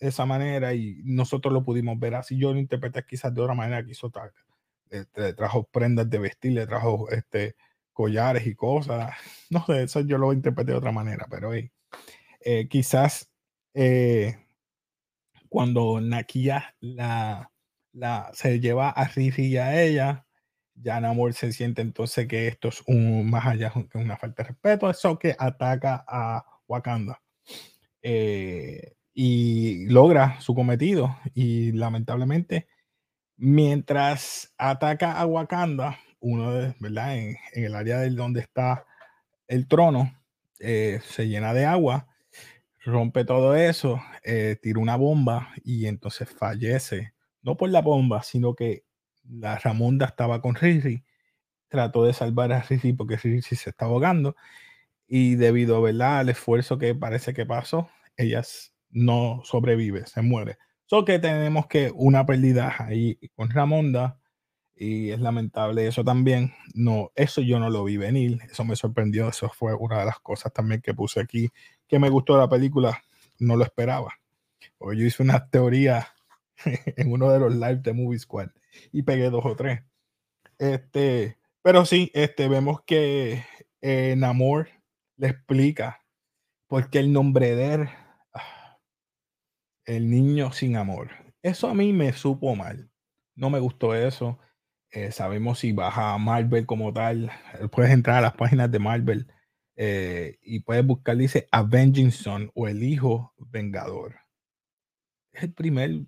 de 0.00 0.08
esa 0.08 0.24
manera 0.26 0.74
y 0.74 1.02
nosotros 1.04 1.52
lo 1.52 1.62
pudimos 1.62 1.98
ver 1.98 2.14
así. 2.14 2.38
Yo 2.38 2.52
lo 2.52 2.58
interpreté 2.58 3.04
quizás 3.06 3.34
de 3.34 3.42
otra 3.42 3.54
manera, 3.54 3.84
quiso 3.84 4.10
este, 4.90 5.34
trajo 5.34 5.64
prendas 5.64 6.08
de 6.08 6.18
vestir, 6.18 6.52
le 6.52 6.66
trajo 6.66 7.10
este, 7.10 7.56
collares 7.96 8.46
y 8.46 8.54
cosas. 8.54 9.10
No 9.50 9.64
sé, 9.64 9.84
eso 9.84 10.00
yo 10.00 10.18
lo 10.18 10.32
interpreté 10.32 10.72
de 10.72 10.78
otra 10.78 10.90
manera, 10.90 11.28
pero 11.30 11.52
eh, 11.54 12.68
quizás 12.68 13.30
eh, 13.74 14.36
cuando 15.48 16.00
Nakia 16.00 16.74
la, 16.80 17.52
la, 17.92 18.30
se 18.34 18.58
lleva 18.58 18.90
a 18.90 19.06
Riri 19.06 19.46
y 19.46 19.56
a 19.56 19.80
ella, 19.80 20.26
ya 20.74 21.00
Namor 21.00 21.32
se 21.32 21.52
siente 21.52 21.80
entonces 21.80 22.26
que 22.26 22.48
esto 22.48 22.68
es 22.68 22.82
un 22.88 23.30
más 23.30 23.46
allá 23.46 23.72
que 23.88 23.98
una 23.98 24.16
falta 24.16 24.42
de 24.42 24.48
respeto, 24.48 24.90
eso 24.90 25.16
que 25.16 25.36
ataca 25.38 26.04
a 26.08 26.44
Wakanda. 26.66 27.22
Eh, 28.02 28.96
y 29.14 29.86
logra 29.86 30.40
su 30.40 30.54
cometido. 30.56 31.16
Y 31.34 31.70
lamentablemente, 31.72 32.66
mientras 33.36 34.52
ataca 34.58 35.12
a 35.12 35.24
Wakanda, 35.26 35.98
uno 36.20 36.52
de, 36.54 36.74
¿verdad? 36.80 37.16
En, 37.16 37.36
el 37.52 37.74
área 37.74 37.98
de 37.98 38.10
donde 38.10 38.40
está 38.40 38.86
el 39.48 39.68
trono, 39.68 40.12
eh, 40.60 41.00
se 41.04 41.28
llena 41.28 41.54
de 41.54 41.66
agua, 41.66 42.08
rompe 42.84 43.24
todo 43.24 43.54
eso, 43.54 44.00
eh, 44.24 44.56
tira 44.60 44.80
una 44.80 44.96
bomba 44.96 45.50
y 45.64 45.86
entonces 45.86 46.28
fallece. 46.28 47.12
No 47.42 47.56
por 47.56 47.70
la 47.70 47.82
bomba, 47.82 48.22
sino 48.22 48.54
que 48.54 48.84
la 49.28 49.58
Ramonda 49.58 50.06
estaba 50.06 50.40
con 50.40 50.54
Riri, 50.54 51.04
trató 51.68 52.04
de 52.04 52.12
salvar 52.12 52.52
a 52.52 52.62
Riri 52.62 52.92
porque 52.92 53.16
Riri 53.16 53.42
se 53.42 53.70
está 53.70 53.86
ahogando 53.86 54.36
y 55.06 55.36
debido 55.36 55.82
¿verdad? 55.82 56.20
al 56.20 56.28
esfuerzo 56.28 56.78
que 56.78 56.94
parece 56.94 57.34
que 57.34 57.46
pasó, 57.46 57.88
ella 58.16 58.42
no 58.90 59.42
sobrevive, 59.44 60.06
se 60.06 60.22
muere. 60.22 60.58
So 60.86 61.04
que 61.04 61.18
tenemos 61.18 61.66
que 61.66 61.92
una 61.94 62.24
pérdida 62.26 62.74
ahí 62.78 63.18
con 63.34 63.50
Ramonda 63.50 64.20
y 64.76 65.10
es 65.10 65.20
lamentable 65.20 65.86
eso 65.86 66.04
también. 66.04 66.52
No, 66.74 67.10
eso 67.14 67.40
yo 67.40 67.58
no 67.58 67.70
lo 67.70 67.84
vi 67.84 67.96
venir, 67.96 68.38
eso 68.50 68.64
me 68.64 68.76
sorprendió, 68.76 69.28
eso 69.28 69.48
fue 69.48 69.74
una 69.74 70.00
de 70.00 70.06
las 70.06 70.20
cosas 70.20 70.52
también 70.52 70.80
que 70.82 70.94
puse 70.94 71.20
aquí 71.20 71.50
que 71.88 71.98
me 71.98 72.10
gustó 72.10 72.36
la 72.36 72.48
película, 72.48 73.02
no 73.38 73.56
lo 73.56 73.64
esperaba. 73.64 74.14
Porque 74.78 74.98
yo 74.98 75.06
hice 75.06 75.22
una 75.22 75.48
teoría 75.48 76.08
en 76.64 77.12
uno 77.12 77.30
de 77.30 77.38
los 77.40 77.54
live 77.54 77.76
de 77.76 77.92
Movie 77.92 78.18
Squad 78.18 78.50
y 78.92 79.02
pegué 79.02 79.30
dos 79.30 79.44
o 79.44 79.56
tres. 79.56 79.82
Este, 80.58 81.38
pero 81.62 81.84
sí, 81.84 82.10
este, 82.14 82.48
vemos 82.48 82.82
que 82.82 83.44
eh, 83.80 84.14
Namor 84.16 84.68
le 85.16 85.28
explica 85.28 86.00
por 86.66 86.90
qué 86.90 86.98
el 86.98 87.12
nombre 87.12 87.54
de 87.54 87.74
él, 87.74 87.88
ah, 88.34 88.78
el 89.84 90.10
niño 90.10 90.52
sin 90.52 90.76
amor. 90.76 91.10
Eso 91.42 91.68
a 91.68 91.74
mí 91.74 91.92
me 91.92 92.12
supo 92.12 92.54
mal. 92.56 92.90
No 93.34 93.50
me 93.50 93.60
gustó 93.60 93.94
eso. 93.94 94.38
Eh, 94.96 95.12
sabemos 95.12 95.58
si 95.58 95.72
vas 95.72 95.92
a 95.98 96.16
Marvel 96.16 96.64
como 96.64 96.90
tal, 96.90 97.30
eh, 97.60 97.68
puedes 97.70 97.92
entrar 97.92 98.16
a 98.16 98.20
las 98.22 98.32
páginas 98.32 98.70
de 98.70 98.78
Marvel 98.78 99.26
eh, 99.76 100.38
y 100.42 100.60
puedes 100.60 100.86
buscar, 100.86 101.18
dice 101.18 101.46
Avenging 101.52 102.10
Son 102.10 102.50
o 102.54 102.66
el 102.66 102.82
hijo 102.82 103.34
vengador. 103.36 104.16
Es 105.32 105.42
el 105.42 105.52
primer, 105.52 106.06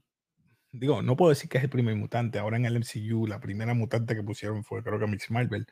digo, 0.72 1.02
no 1.02 1.16
puedo 1.18 1.28
decir 1.28 1.50
que 1.50 1.58
es 1.58 1.64
el 1.64 1.68
primer 1.68 1.96
mutante. 1.96 2.38
Ahora 2.38 2.56
en 2.56 2.64
el 2.64 2.76
MCU, 2.78 3.26
la 3.26 3.40
primera 3.40 3.74
mutante 3.74 4.14
que 4.16 4.22
pusieron 4.22 4.64
fue, 4.64 4.82
creo 4.82 4.98
que 4.98 5.06
Miss 5.06 5.30
Marvel. 5.30 5.66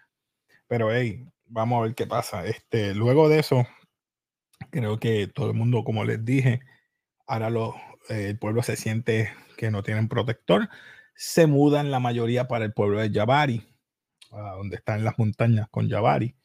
Pero 0.68 0.92
hey, 0.92 1.26
vamos 1.46 1.78
a 1.78 1.82
ver 1.86 1.94
qué 1.94 2.06
pasa. 2.06 2.44
Este, 2.44 2.94
luego 2.94 3.30
de 3.30 3.38
eso, 3.38 3.66
creo 4.70 5.00
que 5.00 5.26
todo 5.28 5.48
el 5.48 5.56
mundo, 5.56 5.84
como 5.84 6.04
les 6.04 6.22
dije, 6.22 6.60
ahora 7.26 7.48
lo, 7.48 7.76
el 8.10 8.38
pueblo 8.38 8.62
se 8.62 8.76
siente 8.76 9.32
que 9.56 9.70
no 9.70 9.82
tienen 9.82 10.08
protector 10.08 10.68
se 11.16 11.46
mudan 11.46 11.90
la 11.90 11.98
mayoría 11.98 12.46
para 12.46 12.64
el 12.64 12.72
pueblo 12.72 13.00
de 13.00 13.10
Jabari, 13.10 13.62
donde 14.30 14.76
están 14.76 15.02
las 15.02 15.18
montañas 15.18 15.68
con 15.70 15.88
Jabari. 15.88 16.36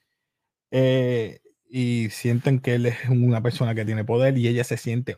Eh, 0.71 1.41
y 1.69 2.09
sienten 2.09 2.59
que 2.59 2.75
él 2.75 2.85
es 2.85 3.09
una 3.09 3.41
persona 3.41 3.75
que 3.75 3.85
tiene 3.85 4.05
poder 4.05 4.37
y 4.37 4.47
ella 4.47 4.63
se 4.63 4.77
siente 4.77 5.15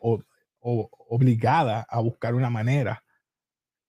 obligada 0.59 1.85
a 1.89 1.99
buscar 1.99 2.35
una 2.35 2.49
manera. 2.49 3.03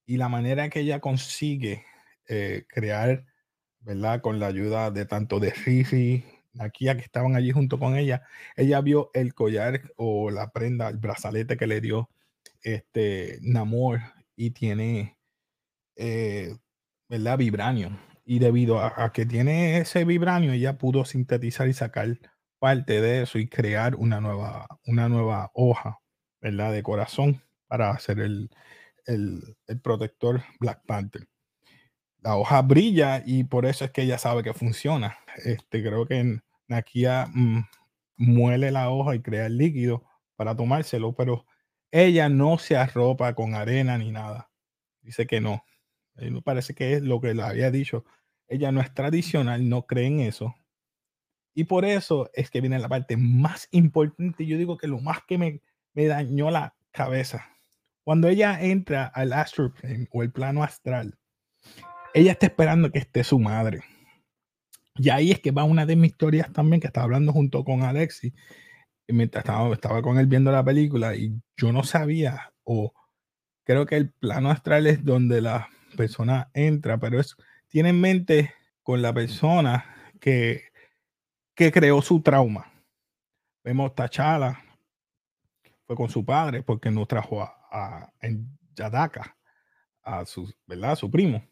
Y 0.06 0.18
la 0.18 0.28
manera 0.28 0.68
que 0.68 0.80
ella 0.80 1.00
consigue 1.00 1.84
eh, 2.28 2.64
crear, 2.68 3.24
¿verdad? 3.80 4.20
Con 4.20 4.38
la 4.40 4.46
ayuda 4.48 4.90
de 4.90 5.06
tanto 5.06 5.40
de 5.40 5.52
Fifi, 5.52 6.24
Nakia, 6.52 6.96
que 6.96 7.02
estaban 7.02 7.36
allí 7.36 7.52
junto 7.52 7.78
con 7.78 7.96
ella, 7.96 8.22
ella 8.56 8.80
vio 8.80 9.10
el 9.14 9.34
collar 9.34 9.92
o 9.96 10.30
la 10.30 10.50
prenda, 10.52 10.88
el 10.88 10.98
brazalete 10.98 11.56
que 11.56 11.66
le 11.66 11.80
dio 11.80 12.10
este 12.62 13.38
Namor 13.42 14.00
y 14.36 14.50
tiene 14.50 15.16
eh, 15.96 16.56
¿verdad? 17.08 17.38
Vibranio. 17.38 17.98
Y 18.24 18.38
debido 18.38 18.80
a, 18.80 19.12
que 19.12 19.26
tiene 19.26 19.78
ese 19.78 20.04
vibranio, 20.04 20.52
ella 20.52 20.78
pudo 20.78 21.04
sintetizar 21.04 21.68
y 21.68 21.74
sacar 21.74 22.18
parte 22.58 23.00
de 23.00 23.22
eso 23.22 23.38
y 23.38 23.48
crear 23.48 23.94
una 23.96 24.20
nueva, 24.20 24.66
una 24.86 25.08
nueva 25.08 25.50
hoja, 25.54 26.00
¿verdad? 26.40 26.72
De 26.72 26.82
corazón 26.82 27.42
para 27.66 27.90
hacer 27.90 28.20
el, 28.20 28.50
el, 29.06 29.80
protector 29.82 30.42
Black 30.60 30.82
Panther. 30.86 31.28
La 32.20 32.36
hoja 32.36 32.62
brilla 32.62 33.22
y 33.24 33.44
por 33.44 33.66
eso 33.66 33.84
es 33.84 33.90
que 33.90 34.02
ella 34.02 34.18
sabe 34.18 34.42
que 34.42 34.54
funciona. 34.54 35.18
Este, 35.44 35.82
creo 35.82 36.06
que 36.06 36.40
Nakia 36.68 37.26
mm, 37.32 37.66
muele 38.16 38.70
la 38.70 38.90
hoja 38.90 39.14
y 39.14 39.20
crea 39.20 39.46
el 39.46 39.58
líquido 39.58 40.04
para 40.36 40.56
tomárselo, 40.56 41.14
pero 41.14 41.44
ella 41.90 42.28
no 42.28 42.58
se 42.58 42.76
arropa 42.76 43.34
con 43.34 43.54
arena 43.54 43.98
ni 43.98 44.10
nada. 44.10 44.50
Dice 45.02 45.26
que 45.26 45.40
no, 45.40 45.64
me 46.16 46.42
parece 46.42 46.74
que 46.74 46.94
es 46.94 47.02
lo 47.02 47.20
que 47.20 47.34
le 47.34 47.42
había 47.42 47.70
dicho. 47.70 48.04
Ella 48.48 48.72
no 48.72 48.80
es 48.80 48.92
tradicional, 48.94 49.68
no 49.68 49.86
cree 49.86 50.06
en 50.06 50.20
eso. 50.20 50.54
Y 51.54 51.64
por 51.64 51.84
eso 51.84 52.30
es 52.34 52.50
que 52.50 52.60
viene 52.60 52.78
la 52.78 52.88
parte 52.88 53.16
más 53.16 53.68
importante. 53.70 54.46
Yo 54.46 54.58
digo 54.58 54.76
que 54.76 54.88
lo 54.88 54.98
más 55.00 55.20
que 55.26 55.38
me, 55.38 55.60
me 55.92 56.06
dañó 56.06 56.50
la 56.50 56.74
cabeza. 56.90 57.48
Cuando 58.04 58.28
ella 58.28 58.60
entra 58.60 59.06
al 59.06 59.32
astral 59.32 59.72
plane 59.72 60.08
o 60.12 60.22
el 60.22 60.30
plano 60.30 60.62
astral, 60.62 61.18
ella 62.12 62.32
está 62.32 62.46
esperando 62.46 62.92
que 62.92 62.98
esté 62.98 63.24
su 63.24 63.38
madre. 63.38 63.82
Y 64.96 65.08
ahí 65.10 65.32
es 65.32 65.40
que 65.40 65.50
va 65.50 65.64
una 65.64 65.86
de 65.86 65.96
mis 65.96 66.12
historias 66.12 66.52
también, 66.52 66.80
que 66.80 66.86
estaba 66.86 67.04
hablando 67.04 67.32
junto 67.32 67.64
con 67.64 67.82
Alexi, 67.82 68.32
mientras 69.08 69.44
estaba, 69.44 69.72
estaba 69.72 70.02
con 70.02 70.18
él 70.18 70.26
viendo 70.26 70.52
la 70.52 70.64
película, 70.64 71.16
y 71.16 71.40
yo 71.56 71.72
no 71.72 71.82
sabía, 71.82 72.52
o 72.62 72.92
creo 73.64 73.86
que 73.86 73.96
el 73.96 74.12
plano 74.12 74.50
astral 74.50 74.86
es 74.86 75.04
donde 75.04 75.40
la 75.40 75.68
persona 75.94 76.50
entra, 76.54 76.98
pero 76.98 77.20
es, 77.20 77.36
tiene 77.68 77.90
en 77.90 78.00
mente 78.00 78.54
con 78.82 79.02
la 79.02 79.12
persona 79.12 79.84
que, 80.20 80.64
que 81.54 81.72
creó 81.72 82.02
su 82.02 82.20
trauma. 82.20 82.70
Vemos 83.62 83.94
Tachala, 83.94 84.62
fue 85.86 85.96
con 85.96 86.08
su 86.08 86.24
padre 86.24 86.62
porque 86.62 86.90
no 86.90 87.06
trajo 87.06 87.42
a, 87.42 88.12
en 88.20 88.48
Yadaka 88.74 89.36
a 90.02 90.24
su, 90.24 90.52
¿verdad? 90.66 90.96
su 90.96 91.10
primo. 91.10 91.42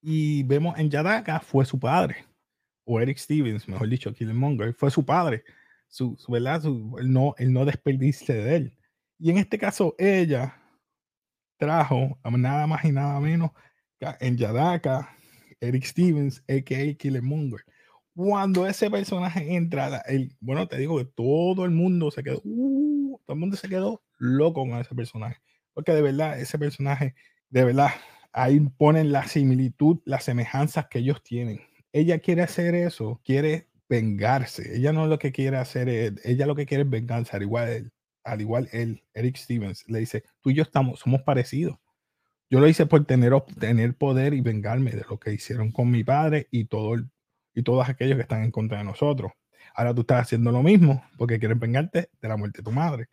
Y 0.00 0.42
vemos 0.44 0.78
en 0.78 0.90
Yadaka 0.90 1.40
fue 1.40 1.64
su 1.64 1.78
padre, 1.78 2.24
o 2.84 3.00
Eric 3.00 3.18
Stevens, 3.18 3.68
mejor 3.68 3.88
dicho, 3.88 4.12
Killmonger, 4.12 4.72
fue 4.74 4.90
su 4.90 5.04
padre, 5.04 5.44
su, 5.88 6.16
¿verdad? 6.28 6.62
Su, 6.62 6.96
el, 6.98 7.12
no, 7.12 7.34
el 7.38 7.52
no 7.52 7.64
desperdice 7.64 8.32
de 8.32 8.56
él. 8.56 8.78
Y 9.18 9.30
en 9.30 9.38
este 9.38 9.58
caso, 9.58 9.94
ella 9.98 10.56
trajo 11.58 12.18
nada 12.24 12.66
más 12.66 12.84
y 12.84 12.92
nada 12.92 13.18
menos 13.20 13.50
en 14.00 14.36
Yadaka, 14.36 15.08
Eric 15.60 15.84
Stevens, 15.84 16.42
a.k.a. 16.48 16.94
Killmonger. 16.94 17.60
Cuando 18.14 18.66
ese 18.66 18.90
personaje 18.90 19.54
entra, 19.54 19.98
el, 20.06 20.36
bueno, 20.40 20.66
te 20.66 20.76
digo 20.78 20.98
que 20.98 21.04
todo 21.04 21.64
el 21.64 21.70
mundo 21.70 22.10
se 22.10 22.22
quedó, 22.22 22.40
uh, 22.44 23.20
todo 23.24 23.34
el 23.34 23.40
mundo 23.40 23.56
se 23.56 23.68
quedó 23.68 24.02
loco 24.18 24.66
con 24.66 24.78
ese 24.78 24.94
personaje. 24.94 25.40
Porque 25.72 25.92
de 25.92 26.02
verdad, 26.02 26.40
ese 26.40 26.58
personaje, 26.58 27.14
de 27.50 27.64
verdad, 27.64 27.90
ahí 28.32 28.58
ponen 28.60 29.12
la 29.12 29.26
similitud, 29.26 29.98
las 30.04 30.24
semejanzas 30.24 30.88
que 30.88 30.98
ellos 30.98 31.22
tienen. 31.22 31.60
Ella 31.92 32.18
quiere 32.18 32.42
hacer 32.42 32.74
eso, 32.74 33.20
quiere 33.24 33.68
vengarse. 33.88 34.76
Ella 34.76 34.92
no 34.92 35.06
lo 35.06 35.18
que 35.18 35.32
quiere 35.32 35.56
hacer 35.56 35.88
es, 35.88 36.12
ella 36.24 36.46
lo 36.46 36.56
que 36.56 36.66
quiere 36.66 36.82
es 36.82 36.90
venganza, 36.90 37.36
al 37.36 37.42
igual 37.44 37.68
él, 37.68 37.92
al 38.24 38.40
igual 38.40 38.68
él, 38.72 39.02
Eric 39.14 39.36
Stevens, 39.36 39.84
le 39.88 40.00
dice, 40.00 40.24
tú 40.40 40.50
y 40.50 40.54
yo 40.54 40.62
estamos, 40.62 41.00
somos 41.00 41.22
parecidos. 41.22 41.78
Yo 42.50 42.60
lo 42.60 42.68
hice 42.68 42.86
por 42.86 43.04
tener, 43.04 43.32
poder 43.94 44.32
y 44.34 44.40
vengarme 44.40 44.92
de 44.92 45.04
lo 45.08 45.18
que 45.18 45.32
hicieron 45.32 45.70
con 45.70 45.90
mi 45.90 46.02
padre 46.02 46.48
y, 46.50 46.64
todo 46.64 46.96
y 47.54 47.62
todos 47.62 47.88
aquellos 47.88 48.16
que 48.16 48.22
están 48.22 48.42
en 48.42 48.50
contra 48.50 48.78
de 48.78 48.84
nosotros. 48.84 49.32
Ahora 49.74 49.94
tú 49.94 50.00
estás 50.00 50.22
haciendo 50.22 50.50
lo 50.50 50.62
mismo 50.62 51.04
porque 51.18 51.38
quieres 51.38 51.58
vengarte 51.58 52.08
de 52.20 52.28
la 52.28 52.36
muerte 52.36 52.58
de 52.58 52.64
tu 52.64 52.72
madre. 52.72 53.08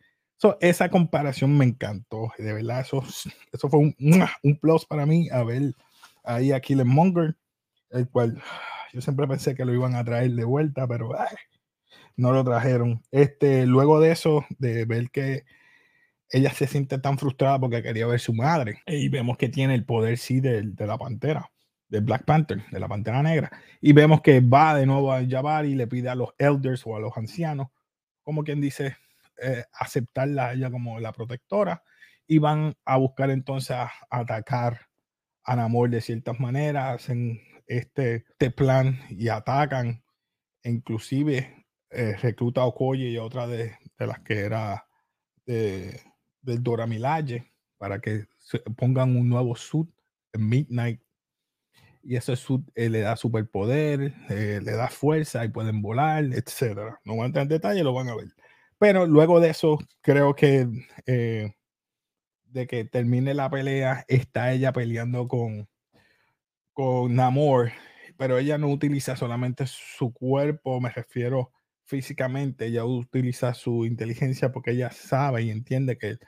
esa 0.60 0.88
comparación 0.88 1.56
me 1.56 1.66
encantó. 1.66 2.32
De 2.38 2.52
verdad, 2.52 2.80
eso, 2.80 3.04
eso 3.52 3.68
fue 3.68 3.80
un, 3.80 4.58
plus 4.60 4.86
para 4.86 5.04
mí 5.04 5.28
a 5.30 5.42
ver 5.44 5.74
ahí 6.24 6.52
a 6.52 6.60
Monger, 6.84 7.36
el 7.90 8.08
cual 8.08 8.42
yo 8.94 9.00
siempre 9.02 9.28
pensé 9.28 9.54
que 9.54 9.66
lo 9.66 9.74
iban 9.74 9.94
a 9.94 10.04
traer 10.04 10.30
de 10.30 10.44
vuelta, 10.44 10.88
pero 10.88 11.10
no 12.16 12.32
lo 12.32 12.42
trajeron. 12.42 13.02
Este, 13.10 13.66
luego 13.66 14.00
de 14.00 14.12
eso, 14.12 14.46
de 14.58 14.86
ver 14.86 15.10
que 15.10 15.44
ella 16.30 16.50
se 16.52 16.66
siente 16.66 16.98
tan 16.98 17.18
frustrada 17.18 17.58
porque 17.58 17.82
quería 17.82 18.06
ver 18.06 18.20
su 18.20 18.34
madre. 18.34 18.82
Y 18.86 19.08
vemos 19.08 19.36
que 19.36 19.48
tiene 19.48 19.74
el 19.74 19.84
poder, 19.84 20.18
sí, 20.18 20.40
de, 20.40 20.62
de 20.62 20.86
la 20.86 20.98
pantera, 20.98 21.50
del 21.88 22.02
Black 22.02 22.24
Panther, 22.24 22.64
de 22.70 22.80
la 22.80 22.88
pantera 22.88 23.22
negra. 23.22 23.50
Y 23.80 23.92
vemos 23.92 24.20
que 24.22 24.40
va 24.40 24.74
de 24.74 24.86
nuevo 24.86 25.12
a 25.12 25.24
Jabari 25.26 25.72
y 25.72 25.74
le 25.74 25.86
pide 25.86 26.08
a 26.08 26.14
los 26.14 26.30
elders 26.38 26.86
o 26.86 26.96
a 26.96 27.00
los 27.00 27.16
ancianos, 27.16 27.68
como 28.22 28.42
quien 28.44 28.60
dice, 28.60 28.96
eh, 29.40 29.64
aceptarla 29.72 30.48
a 30.48 30.52
ella 30.54 30.70
como 30.70 30.98
la 31.00 31.12
protectora. 31.12 31.82
Y 32.26 32.38
van 32.38 32.74
a 32.84 32.96
buscar 32.96 33.30
entonces 33.30 33.70
a, 33.70 33.92
atacar 34.10 34.80
a 35.44 35.54
Namor 35.56 35.90
de 35.90 36.00
ciertas 36.00 36.40
maneras, 36.40 36.96
hacen 36.96 37.40
este, 37.66 38.24
este 38.30 38.50
plan 38.50 39.00
y 39.10 39.28
atacan. 39.28 40.02
inclusive 40.64 41.66
eh, 41.90 42.16
recluta 42.20 42.62
a 42.62 42.66
Okoye 42.66 43.10
y 43.10 43.18
otra 43.18 43.46
de, 43.46 43.78
de 43.98 44.06
las 44.06 44.18
que 44.20 44.40
era 44.40 44.86
de, 45.46 46.00
del 46.46 46.62
Dora 46.62 46.86
Milaje 46.86 47.52
para 47.76 48.00
que 48.00 48.24
pongan 48.76 49.16
un 49.16 49.28
nuevo 49.28 49.54
suit 49.56 49.90
Midnight. 50.32 51.00
Y 52.02 52.16
ese 52.16 52.36
suit 52.36 52.62
eh, 52.74 52.88
le 52.88 53.00
da 53.00 53.16
superpoder, 53.16 54.14
eh, 54.30 54.60
le 54.62 54.72
da 54.72 54.88
fuerza 54.88 55.44
y 55.44 55.48
pueden 55.48 55.82
volar, 55.82 56.24
etcétera. 56.24 57.00
No 57.04 57.14
voy 57.14 57.24
a 57.24 57.26
entrar 57.26 57.42
en 57.42 57.48
detalle, 57.48 57.82
lo 57.82 57.92
van 57.92 58.08
a 58.08 58.14
ver. 58.14 58.28
Pero 58.78 59.06
luego 59.06 59.40
de 59.40 59.50
eso, 59.50 59.78
creo 60.02 60.34
que 60.34 60.68
eh, 61.06 61.52
de 62.44 62.66
que 62.66 62.84
termine 62.84 63.34
la 63.34 63.50
pelea, 63.50 64.04
está 64.08 64.52
ella 64.52 64.72
peleando 64.72 65.26
con, 65.26 65.68
con 66.72 67.14
Namor, 67.14 67.72
pero 68.16 68.38
ella 68.38 68.56
no 68.58 68.68
utiliza 68.68 69.16
solamente 69.16 69.66
su 69.66 70.12
cuerpo, 70.12 70.80
me 70.80 70.90
refiero 70.90 71.50
físicamente, 71.84 72.66
ella 72.66 72.84
utiliza 72.84 73.54
su 73.54 73.84
inteligencia 73.84 74.52
porque 74.52 74.72
ella 74.72 74.90
sabe 74.90 75.42
y 75.42 75.50
entiende 75.50 75.98
que 75.98 76.18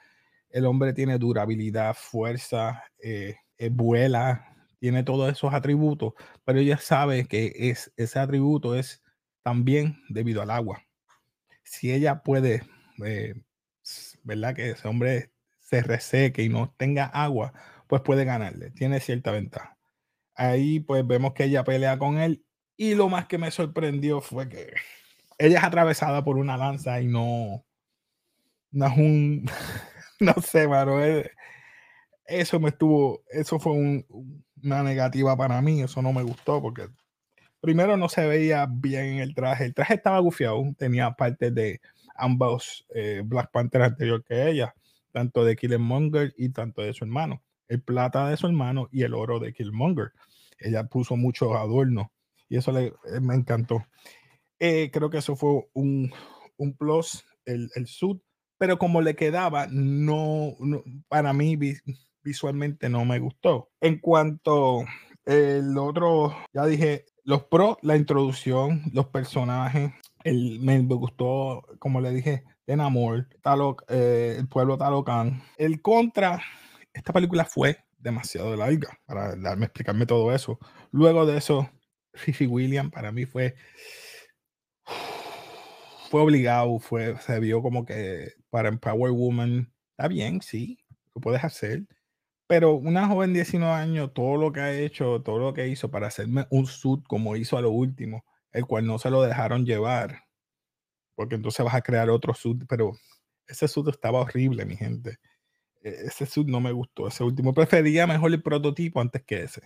el 0.51 0.67
hombre 0.67 0.93
tiene 0.93 1.19
durabilidad, 1.19 1.95
fuerza, 1.95 2.83
eh, 3.03 3.37
eh, 3.59 3.69
vuela, 3.71 4.57
tiene 4.79 5.03
todos 5.03 5.31
esos 5.31 5.53
atributos, 5.53 6.15
pero 6.45 6.59
ella 6.61 6.79
sabe 6.79 7.27
que 7.27 7.53
es, 7.55 7.93
ese 7.97 8.19
atributo 8.19 8.75
es 8.75 9.03
también 9.43 10.03
debido 10.09 10.43
al 10.43 10.51
agua. 10.51 10.83
Si 11.65 11.93
ella 11.93 12.23
puede, 12.23 12.63
eh, 13.05 13.35
¿verdad? 14.23 14.55
Que 14.55 14.71
ese 14.71 14.89
hombre 14.89 15.33
se 15.61 15.83
reseque 15.83 16.43
y 16.43 16.49
no 16.49 16.75
tenga 16.77 17.07
agua, 17.07 17.53
pues 17.87 18.03
puede 18.03 18.25
ganarle, 18.25 18.71
tiene 18.71 19.01
cierta 19.01 19.33
ventaja. 19.33 19.77
Ahí 20.35 20.81
pues 20.81 21.07
vemos 21.07 21.35
que 21.35 21.45
ella 21.45 21.65
pelea 21.65 21.99
con 21.99 22.19
él 22.19 22.45
y 22.77 22.95
lo 22.95 23.09
más 23.09 23.27
que 23.27 23.39
me 23.39 23.51
sorprendió 23.51 24.21
fue 24.21 24.49
que 24.49 24.73
ella 25.39 25.59
es 25.59 25.65
atravesada 25.65 26.25
por 26.25 26.39
una 26.39 26.57
lanza 26.57 27.01
y 27.01 27.07
no, 27.07 27.65
no 28.71 28.87
es 28.87 28.97
un, 28.97 29.47
no 30.21 30.35
sé, 30.43 30.69
mano. 30.69 31.05
Eh, 31.05 31.31
eso 32.27 32.61
me 32.61 32.69
estuvo, 32.71 33.25
eso 33.31 33.59
fue 33.59 33.73
un, 33.73 34.07
una 34.63 34.83
negativa 34.83 35.37
para 35.37 35.61
mí, 35.63 35.83
eso 35.83 36.03
no 36.03 36.13
me 36.13 36.23
gustó 36.23 36.61
porque 36.61 36.89
primero 37.61 37.97
no 37.97 38.09
se 38.09 38.27
veía 38.27 38.67
bien 38.71 39.05
en 39.07 39.19
el 39.21 39.35
traje, 39.35 39.65
el 39.67 39.75
traje 39.75 39.95
estaba 39.95 40.19
gufiado, 40.21 40.63
tenía 40.77 41.13
parte 41.13 41.51
de 41.51 41.81
ambos 42.15 42.87
eh, 42.95 43.23
Black 43.25 43.51
Panther 43.51 43.83
anterior 43.83 44.23
que 44.25 44.49
ella, 44.51 44.75
tanto 45.13 45.45
de 45.45 45.57
Killmonger 45.57 46.35
y 46.37 46.51
tanto 46.51 46.83
de 46.83 46.93
su 46.93 47.05
hermano, 47.05 47.43
el 47.69 47.83
plata 47.83 48.29
de 48.29 48.37
su 48.37 48.47
hermano 48.47 48.89
y 48.93 49.03
el 49.03 49.15
oro 49.15 49.39
de 49.41 49.53
Killmonger. 49.53 50.13
Ella 50.59 50.85
puso 50.85 51.17
muchos 51.17 51.55
adornos 51.55 52.09
y 52.49 52.57
eso 52.57 52.73
le, 52.73 52.87
eh, 52.87 53.21
me 53.21 53.35
encantó. 53.35 53.87
Eh, 54.59 54.91
creo 54.93 55.11
que 55.11 55.19
eso 55.19 55.37
fue 55.37 55.69
un, 55.73 56.13
un 56.57 56.77
plus, 56.77 57.25
el, 57.45 57.71
el 57.75 57.87
suit, 57.87 58.21
pero 58.59 58.79
como 58.79 59.01
le 59.01 59.15
quedaba, 59.15 59.67
no, 59.71 60.57
para 61.09 61.33
mí 61.33 61.57
visualmente 62.23 62.89
no 62.89 63.05
me 63.05 63.19
gustó. 63.19 63.71
En 63.81 63.99
cuanto 63.99 64.85
el 65.25 65.79
otro, 65.79 66.37
ya 66.53 66.67
dije, 66.67 67.07
los 67.25 67.45
pros, 67.45 67.77
la 67.83 67.97
introducción, 67.97 68.83
los 68.93 69.07
personajes, 69.07 69.93
el, 70.25 70.61
me 70.61 70.81
gustó, 70.81 71.63
como 71.79 72.01
le 72.01 72.11
dije, 72.11 72.45
de 72.67 72.77
Namor, 72.77 73.29
eh, 73.89 74.37
el 74.39 74.49
pueblo 74.49 74.77
Talocan. 74.77 75.43
El 75.57 75.81
contra, 75.81 76.41
esta 76.93 77.13
película 77.13 77.45
fue 77.45 77.79
demasiado 77.97 78.55
larga 78.57 78.99
para 79.07 79.35
darme 79.37 79.67
explicarme 79.67 80.07
todo 80.07 80.35
eso. 80.35 80.59
Luego 80.91 81.27
de 81.27 81.39
eso, 81.39 81.71
Fifi 82.13 82.47
William 82.47 82.91
para 82.91 83.13
mí 83.13 83.25
fue 83.25 83.55
fue 86.11 86.23
obligado, 86.23 86.79
fue, 86.79 87.17
se 87.19 87.39
vio 87.41 87.63
como 87.63 87.85
que 87.85 88.33
para 88.51 88.69
Empower 88.69 89.13
Woman, 89.13 89.73
está 89.91 90.09
bien, 90.09 90.41
sí, 90.43 90.79
lo 91.15 91.21
puedes 91.21 91.45
hacer, 91.45 91.87
pero 92.47 92.75
una 92.75 93.09
joven 93.09 93.33
de 93.33 93.41
19 93.41 93.75
años, 93.75 94.13
todo 94.15 94.37
lo 94.37 94.53
que 94.53 94.61
ha 94.61 94.73
hecho, 94.79 95.23
todo 95.23 95.39
lo 95.39 95.55
que 95.55 95.69
hizo 95.69 95.91
para 95.91 96.09
hacerme 96.09 96.47
un 96.51 96.67
suit 96.67 97.05
como 97.07 97.37
hizo 97.37 97.59
a 97.59 97.63
lo 97.63 97.71
último, 97.71 98.25
el 98.53 98.67
cual 98.67 98.87
no 98.87 98.99
se 98.99 99.11
lo 99.11 99.23
dejaron 99.23 99.67
llevar, 99.67 100.25
porque 101.15 101.35
entonces 101.35 101.65
vas 101.65 101.75
a 101.75 101.83
crear 101.83 102.11
otro 102.11 102.35
suit, 102.35 102.65
pero 102.69 102.93
ese 103.47 103.69
suit 103.69 103.89
estaba 103.89 104.21
horrible, 104.21 104.65
mi 104.65 104.77
gente. 104.77 105.19
E, 105.83 105.91
ese 106.07 106.27
suit 106.27 106.49
no 106.49 106.61
me 106.61 106.73
gustó, 106.73 107.09
ese 107.09 107.25
último. 107.25 107.55
Prefería 107.55 108.07
mejor 108.07 108.33
el 108.33 108.43
prototipo 108.43 109.01
antes 109.01 109.25
que 109.25 109.43
ese. 109.45 109.63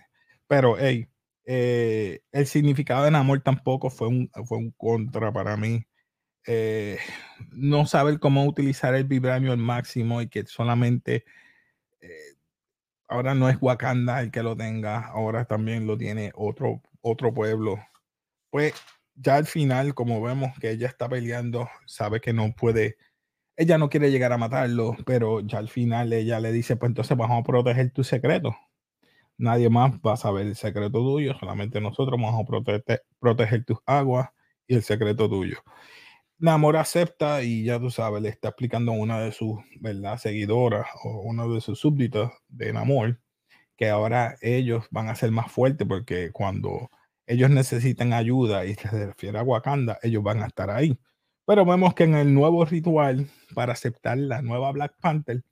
Pero, 0.47 0.77
hey, 0.79 1.07
eh, 1.45 2.21
el 2.31 2.47
significado 2.47 3.03
de 3.03 3.15
amor 3.17 3.41
tampoco 3.41 3.89
fue 3.89 4.07
un, 4.07 4.31
fue 4.45 4.57
un 4.57 4.71
contra 4.71 5.31
para 5.33 5.57
mí. 5.57 5.85
Eh, 6.45 6.97
no 7.51 7.85
saber 7.85 8.19
cómo 8.19 8.45
utilizar 8.45 8.95
el 8.95 9.05
vibranio 9.05 9.51
al 9.51 9.57
máximo 9.57 10.21
y 10.21 10.27
que 10.27 10.45
solamente 10.45 11.25
eh, 12.01 12.35
ahora 13.07 13.35
no 13.35 13.49
es 13.49 13.57
Wakanda 13.61 14.21
el 14.21 14.31
que 14.31 14.43
lo 14.43 14.55
tenga, 14.57 14.99
ahora 15.07 15.45
también 15.45 15.87
lo 15.87 15.97
tiene 15.97 16.31
otro, 16.35 16.81
otro 17.01 17.33
pueblo. 17.33 17.77
Pues 18.49 18.73
ya 19.15 19.35
al 19.37 19.45
final, 19.45 19.93
como 19.93 20.21
vemos 20.21 20.57
que 20.59 20.71
ella 20.71 20.87
está 20.87 21.09
peleando, 21.09 21.69
sabe 21.85 22.21
que 22.21 22.33
no 22.33 22.53
puede, 22.55 22.97
ella 23.57 23.77
no 23.77 23.89
quiere 23.89 24.11
llegar 24.11 24.33
a 24.33 24.37
matarlo, 24.37 24.97
pero 25.05 25.41
ya 25.41 25.59
al 25.59 25.69
final 25.69 26.13
ella 26.13 26.39
le 26.39 26.51
dice, 26.51 26.75
pues 26.75 26.89
entonces 26.89 27.17
vamos 27.17 27.39
a 27.41 27.43
proteger 27.43 27.91
tu 27.91 28.03
secreto. 28.03 28.55
Nadie 29.37 29.69
más 29.69 29.93
va 29.99 30.13
a 30.13 30.17
saber 30.17 30.47
el 30.47 30.55
secreto 30.55 30.99
tuyo, 30.99 31.35
solamente 31.39 31.81
nosotros 31.81 32.19
vamos 32.21 32.41
a 32.41 32.45
proteger, 32.45 33.03
proteger 33.19 33.65
tus 33.65 33.79
aguas 33.85 34.29
y 34.67 34.75
el 34.75 34.83
secreto 34.83 35.29
tuyo. 35.29 35.57
Namor 36.39 36.77
acepta 36.77 37.43
y 37.43 37.63
ya 37.63 37.79
tú 37.79 37.89
sabes, 37.89 38.21
le 38.21 38.29
está 38.29 38.49
explicando 38.49 38.91
a 38.91 38.95
una 38.95 39.19
de 39.21 39.31
sus 39.31 39.59
¿verdad? 39.79 40.17
seguidoras 40.17 40.87
o 41.03 41.21
uno 41.21 41.53
de 41.53 41.61
sus 41.61 41.79
súbditos 41.79 42.31
de 42.49 42.73
Namor 42.73 43.19
que 43.77 43.89
ahora 43.89 44.35
ellos 44.41 44.85
van 44.91 45.09
a 45.09 45.15
ser 45.15 45.31
más 45.31 45.51
fuertes 45.51 45.87
porque 45.87 46.31
cuando 46.31 46.89
ellos 47.25 47.49
necesitan 47.49 48.13
ayuda 48.13 48.65
y 48.65 48.75
se 48.75 49.07
refiere 49.07 49.39
a 49.39 49.43
Wakanda, 49.43 49.99
ellos 50.03 50.23
van 50.23 50.43
a 50.43 50.47
estar 50.47 50.69
ahí. 50.69 50.97
Pero 51.45 51.65
vemos 51.65 51.93
que 51.93 52.03
en 52.03 52.15
el 52.15 52.33
nuevo 52.33 52.65
ritual 52.65 53.27
para 53.53 53.73
aceptar 53.73 54.17
la 54.17 54.41
nueva 54.41 54.71
Black 54.71 54.95
Panther, 54.99 55.43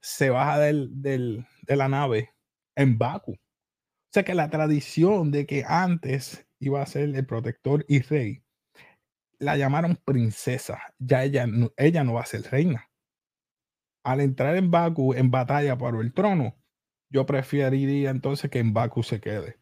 se 0.00 0.30
baja 0.30 0.58
del, 0.58 0.90
del, 1.02 1.46
de 1.62 1.76
la 1.76 1.88
nave 1.88 2.30
en 2.76 2.98
Baku. 2.98 3.32
O 3.32 4.10
sea 4.12 4.24
que 4.24 4.34
la 4.34 4.50
tradición 4.50 5.30
de 5.30 5.46
que 5.46 5.64
antes 5.66 6.46
iba 6.60 6.82
a 6.82 6.86
ser 6.86 7.14
el 7.14 7.26
protector 7.26 7.84
y 7.88 8.00
rey, 8.00 8.42
la 9.38 9.56
llamaron 9.56 9.96
princesa. 10.04 10.80
Ya 10.98 11.24
ella, 11.24 11.46
ella 11.76 12.04
no 12.04 12.14
va 12.14 12.22
a 12.22 12.26
ser 12.26 12.42
reina. 12.42 12.90
Al 14.04 14.20
entrar 14.20 14.56
en 14.56 14.70
Baku 14.70 15.14
en 15.14 15.30
batalla 15.30 15.76
por 15.76 16.00
el 16.00 16.12
trono, 16.12 16.56
yo 17.10 17.26
preferiría 17.26 18.10
entonces 18.10 18.50
que 18.50 18.58
en 18.58 18.72
Baku 18.72 19.02
se 19.02 19.20
quede. 19.20 19.56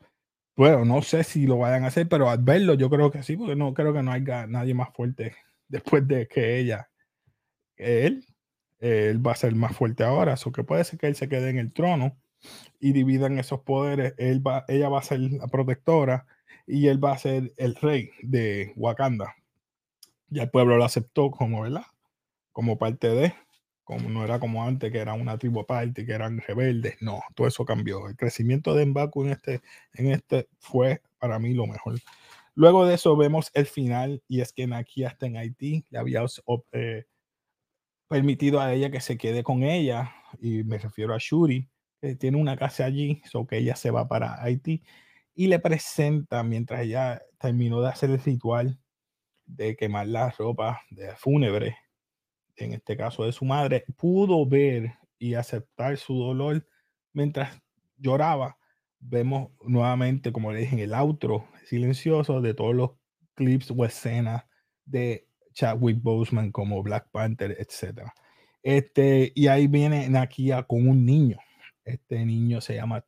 Bueno, 0.57 0.85
no 0.85 1.03
sé 1.03 1.25
si 1.25 1.47
lo 1.47 1.59
vayan 1.59 1.85
a 1.85 1.89
hacer, 1.89 2.09
pero 2.09 2.31
al 2.31 2.39
verlo 2.43 2.75
yo 2.75 2.89
creo 2.91 3.11
que 3.11 3.23
sí, 3.23 3.37
porque 3.37 3.57
no 3.57 3.75
creo 3.75 3.93
que 3.93 4.03
no 4.03 4.13
haya 4.13 4.47
nadie 4.47 4.75
más 4.75 4.91
fuerte 4.95 5.37
después 5.69 6.07
de 6.09 6.29
que 6.29 6.59
ella, 6.59 6.91
él, 7.77 8.25
él 8.79 9.27
va 9.27 9.33
a 9.33 9.37
ser 9.37 9.55
más 9.55 9.77
fuerte 9.77 10.05
ahora, 10.05 10.35
eso 10.35 10.53
que 10.53 10.65
puede 10.65 10.85
ser 10.85 10.99
que 10.99 11.09
él 11.09 11.17
se 11.17 11.29
quede 11.29 11.51
en 11.51 11.59
el 11.59 11.73
trono 11.73 12.17
y 12.81 12.93
dividan 12.93 13.39
esos 13.39 13.61
poderes, 13.61 14.15
ella 14.19 14.89
va 14.89 14.99
a 14.99 15.03
ser 15.03 15.21
la 15.21 15.49
protectora 15.49 16.27
y 16.67 16.89
él 16.89 17.03
va 17.03 17.13
a 17.13 17.19
ser 17.19 17.53
el 17.57 17.75
rey 17.75 18.11
de 18.23 18.73
Wakanda 18.77 19.35
ya 20.29 20.45
el 20.45 20.51
pueblo 20.51 20.77
lo 20.77 20.85
aceptó 20.85 21.31
como, 21.31 21.63
¿verdad? 21.63 21.85
Como 22.53 22.79
parte 22.79 23.09
de, 23.09 23.35
como 23.85 24.09
no 24.11 24.25
era 24.25 24.41
como 24.41 24.65
antes, 24.65 24.91
que 24.91 24.99
era 24.99 25.15
una 25.15 25.39
tribu 25.39 25.61
aparte, 25.61 26.05
que 26.07 26.13
eran 26.13 26.41
rebeldes. 26.41 26.97
No, 27.01 27.23
todo 27.35 27.47
eso 27.47 27.65
cambió. 27.65 28.09
El 28.09 28.17
crecimiento 28.17 28.75
de 28.75 28.87
Mbaku 28.87 29.25
en 29.25 29.31
este, 29.31 29.63
en 29.95 30.09
este 30.09 30.49
fue 30.59 31.03
para 31.19 31.39
mí 31.39 31.55
lo 31.55 31.67
mejor. 31.67 31.99
Luego 32.55 32.87
de 32.87 32.95
eso 32.95 33.17
vemos 33.17 33.51
el 33.55 33.67
final 33.67 34.23
y 34.29 34.41
es 34.41 34.53
que 34.53 34.69
aquí 34.75 35.05
hasta 35.05 35.27
en 35.27 35.37
Haití 35.37 35.85
le 35.91 35.99
había 35.99 36.25
eh, 36.73 37.05
permitido 38.09 38.61
a 38.61 38.73
ella 38.73 38.91
que 38.91 39.01
se 39.01 39.19
quede 39.19 39.43
con 39.43 39.63
ella 39.63 40.15
y 40.41 40.65
me 40.65 40.79
refiero 40.79 41.15
a 41.15 41.19
Shuri, 41.21 41.69
tiene 42.19 42.37
una 42.39 42.57
casa 42.57 42.85
allí, 42.85 43.21
so 43.25 43.47
que 43.47 43.59
ella 43.59 43.77
se 43.77 43.91
va 43.91 44.09
para 44.09 44.43
Haití 44.43 44.83
y 45.35 45.49
le 45.49 45.59
presenta 45.59 46.43
mientras 46.43 46.83
ella 46.83 47.23
terminó 47.39 47.83
de 47.83 47.89
hacer 47.89 48.11
el 48.11 48.21
ritual 48.21 48.79
de 49.47 49.77
quemar 49.77 50.09
la 50.09 50.31
ropa 50.31 50.83
de 50.91 51.15
fúnebre, 51.17 51.77
en 52.57 52.73
este 52.73 52.97
caso 52.97 53.25
de 53.25 53.33
su 53.33 53.45
madre, 53.45 53.85
pudo 53.97 54.47
ver 54.47 54.95
y 55.19 55.35
aceptar 55.35 55.97
su 55.97 56.15
dolor 56.15 56.67
mientras 57.13 57.61
lloraba. 57.97 58.59
Vemos 58.99 59.51
nuevamente, 59.63 60.33
como 60.33 60.53
le 60.53 60.61
dije 60.61 60.75
en 60.75 60.81
el 60.81 60.95
outro 60.95 61.47
silencioso, 61.67 62.41
de 62.41 62.55
todos 62.55 62.75
los 62.75 62.91
clips 63.35 63.71
o 63.71 63.85
escenas 63.85 64.45
de 64.85 65.27
Chadwick 65.53 66.03
Boseman 66.03 66.51
como 66.51 66.83
Black 66.83 67.09
Panther, 67.11 67.57
etc. 67.59 68.11
Este, 68.63 69.33
y 69.35 69.47
ahí 69.47 69.67
viene 69.67 70.09
Nakia 70.09 70.63
con 70.65 70.89
un 70.89 71.05
niño. 71.05 71.39
Este 71.85 72.25
niño 72.25 72.61
se 72.61 72.75
llama 72.75 73.05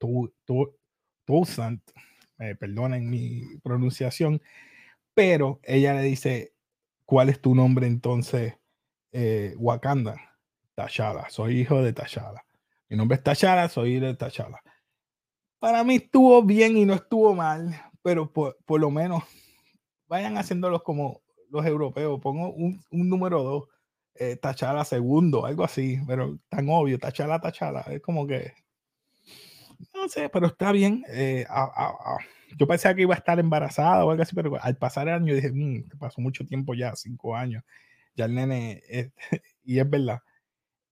Toussaint, 1.27 1.83
me 2.39 2.55
perdonen 2.55 3.11
mi 3.11 3.43
pronunciación, 3.63 4.41
pero 5.19 5.59
ella 5.65 5.95
le 5.95 6.03
dice, 6.03 6.55
¿cuál 7.05 7.29
es 7.29 7.41
tu 7.41 7.53
nombre 7.53 7.89
entonces? 7.89 8.55
Eh, 9.11 9.53
Wakanda. 9.59 10.15
Tachala, 10.77 11.29
soy 11.29 11.59
hijo 11.59 11.83
de 11.83 11.93
Tachala. 11.93 12.47
Mi 12.89 12.97
nombre 12.97 13.17
es 13.17 13.25
Tachala, 13.25 13.69
soy 13.69 13.97
hijo 13.97 14.05
de 14.05 14.15
Tachala. 14.15 14.63
Para 15.59 15.83
mí 15.83 15.97
estuvo 15.97 16.41
bien 16.45 16.77
y 16.77 16.85
no 16.85 16.95
estuvo 16.95 17.35
mal, 17.35 17.75
pero 18.01 18.33
por, 18.33 18.55
lo 18.69 18.93
menos 18.93 19.25
vayan 20.07 20.39
haciéndolos 20.39 20.85
como 20.85 21.21
los 21.51 21.67
europeos. 21.67 22.21
Pongo 22.21 22.53
un, 22.53 22.81
número 22.93 23.43
dos, 23.43 23.65
eh, 24.15 24.37
Tachala 24.37 24.85
segundo, 24.85 25.47
algo 25.47 25.65
así, 25.65 25.99
pero 26.07 26.39
tan 26.49 26.69
obvio, 26.69 26.97
Tachala, 26.97 27.41
Tachala. 27.41 27.81
Es 27.91 28.01
como 28.03 28.25
que, 28.25 28.53
no 29.93 30.09
sé, 30.09 30.29
pero 30.29 30.47
está 30.47 30.71
bien. 30.71 31.05
Eh, 31.09 31.45
yo 32.57 32.67
pensaba 32.67 32.95
que 32.95 33.03
iba 33.03 33.15
a 33.15 33.19
estar 33.19 33.39
embarazada 33.39 34.05
o 34.05 34.11
algo 34.11 34.23
así, 34.23 34.35
pero 34.35 34.63
al 34.63 34.77
pasar 34.77 35.09
el 35.09 35.15
año 35.15 35.35
dije, 35.35 35.51
mmm, 35.53 35.89
pasó 35.99 36.21
mucho 36.21 36.45
tiempo 36.45 36.75
ya, 36.75 36.95
cinco 36.97 37.37
años. 37.37 37.65
Ya 38.15 38.25
el 38.27 38.35
nene, 38.35 38.83
y 39.65 39.79
es 39.79 39.89
verdad, 39.89 40.21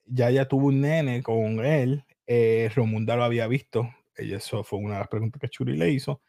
ya 0.05 0.31
ella 0.31 0.49
tuvo 0.49 0.69
un 0.69 0.81
nene 0.81 1.23
con 1.23 1.64
él, 1.64 2.05
eh, 2.27 2.71
Romunda 2.75 3.16
lo 3.16 3.25
había 3.25 3.47
visto, 3.49 3.88
y 4.19 4.33
eso 4.33 4.64
fue 4.64 4.79
una 4.79 4.95
de 4.95 5.01
las 5.01 5.09
preguntas 5.09 5.40
que 5.40 5.49
Churi 5.49 5.77
le 5.77 5.90
hizo. 5.90 6.21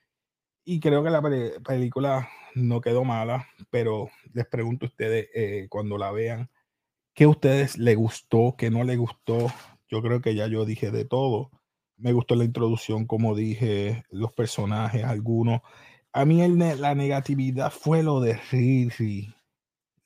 Y 0.66 0.80
creo 0.80 1.04
que 1.04 1.10
la 1.10 1.22
película 1.64 2.28
no 2.56 2.82
quedó 2.82 3.04
mala, 3.06 3.48
pero 3.70 4.10
les 4.34 4.46
pregunto 4.48 4.86
a 4.86 4.90
ustedes 4.90 5.30
eh, 5.34 5.68
cuando 5.70 5.98
la 5.98 6.12
vean, 6.12 6.50
¿qué 7.14 7.26
a 7.26 7.30
ustedes 7.30 7.78
le 7.78 7.96
gustó, 7.96 8.56
qué 8.58 8.70
no 8.70 8.84
le 8.84 8.98
gustó? 8.98 9.52
Yo 9.90 10.02
creo 10.02 10.22
que 10.22 10.36
ya 10.36 10.48
yo 10.48 10.66
dije 10.66 10.92
de 10.92 11.06
todo 11.06 11.52
me 11.98 12.14
gustó 12.14 12.36
la 12.36 12.46
introducción, 12.46 13.06
como 13.06 13.36
dije, 13.36 14.04
los 14.10 14.32
personajes, 14.34 15.04
algunos. 15.04 15.62
A 16.14 16.26
mí 16.26 16.48
la 16.48 16.96
negatividad 16.96 17.72
fue 17.72 18.04
lo 18.04 18.20
de 18.20 18.40
Riri, 18.52 19.34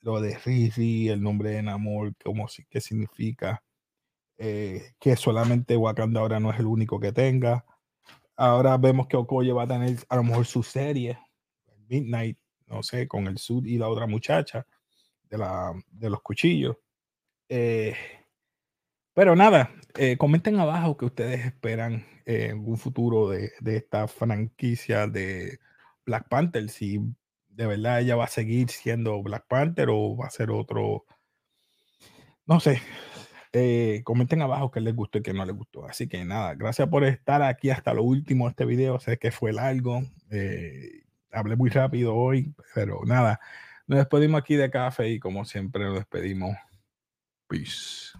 lo 0.00 0.20
de 0.20 0.36
Riri, 0.38 1.08
el 1.08 1.22
nombre 1.22 1.50
de 1.50 1.62
Namor, 1.62 2.14
como 2.24 2.46
qué 2.68 2.80
significa, 2.80 3.62
eh, 4.38 4.92
que 4.98 5.16
solamente 5.16 5.76
Wakanda 5.76 6.20
ahora 6.20 6.40
no 6.40 6.50
es 6.50 6.58
el 6.58 6.66
único 6.66 6.98
que 6.98 7.12
tenga. 7.12 7.64
Ahora 8.36 8.76
vemos 8.78 9.06
que 9.06 9.16
Okoye 9.16 9.52
va 9.52 9.64
a 9.64 9.68
tener 9.68 9.98
a 10.08 10.16
lo 10.16 10.24
mejor 10.24 10.46
su 10.46 10.62
serie, 10.62 11.18
Midnight, 11.88 12.38
no 12.66 12.82
sé, 12.82 13.06
con 13.06 13.26
el 13.26 13.38
Sud 13.38 13.66
y 13.66 13.76
la 13.78 13.88
otra 13.88 14.06
muchacha 14.06 14.66
de, 15.28 15.38
la, 15.38 15.72
de 15.90 16.10
los 16.10 16.22
cuchillos. 16.22 16.76
Eh, 17.48 17.94
pero 19.14 19.36
nada, 19.36 19.70
eh, 19.96 20.16
comenten 20.16 20.58
abajo 20.58 20.96
que 20.96 21.04
ustedes 21.04 21.44
esperan 21.46 22.06
en 22.24 22.66
un 22.66 22.78
futuro 22.78 23.28
de, 23.28 23.52
de, 23.60 23.76
esta 23.76 24.08
franquicia 24.08 25.06
de 25.06 25.58
Black 26.06 26.28
Panther. 26.28 26.68
Si 26.68 27.00
de 27.48 27.66
verdad 27.66 28.00
ella 28.00 28.16
va 28.16 28.24
a 28.24 28.28
seguir 28.28 28.70
siendo 28.70 29.22
Black 29.22 29.46
Panther 29.48 29.88
o 29.90 30.16
va 30.16 30.26
a 30.26 30.30
ser 30.30 30.50
otro. 30.50 31.04
No 32.46 32.60
sé. 32.60 32.80
Eh, 33.54 34.00
comenten 34.04 34.40
abajo 34.40 34.70
qué 34.70 34.80
les 34.80 34.94
gustó 34.96 35.18
y 35.18 35.22
qué 35.22 35.34
no 35.34 35.44
les 35.44 35.54
gustó. 35.54 35.86
Así 35.86 36.08
que 36.08 36.24
nada, 36.24 36.54
gracias 36.54 36.88
por 36.88 37.04
estar 37.04 37.42
aquí 37.42 37.70
hasta 37.70 37.92
lo 37.92 38.02
último 38.02 38.46
de 38.46 38.50
este 38.50 38.64
video. 38.64 38.98
Sé 38.98 39.18
que 39.18 39.30
fue 39.30 39.52
largo. 39.52 40.02
Eh, 40.30 41.02
hablé 41.30 41.56
muy 41.56 41.70
rápido 41.70 42.14
hoy, 42.14 42.54
pero 42.74 43.00
nada. 43.04 43.40
Nos 43.86 43.98
despedimos 43.98 44.40
aquí 44.40 44.54
de 44.56 44.70
café 44.70 45.08
y 45.10 45.18
como 45.20 45.44
siempre 45.44 45.84
nos 45.84 45.96
despedimos. 45.96 46.56
Peace. 47.52 48.14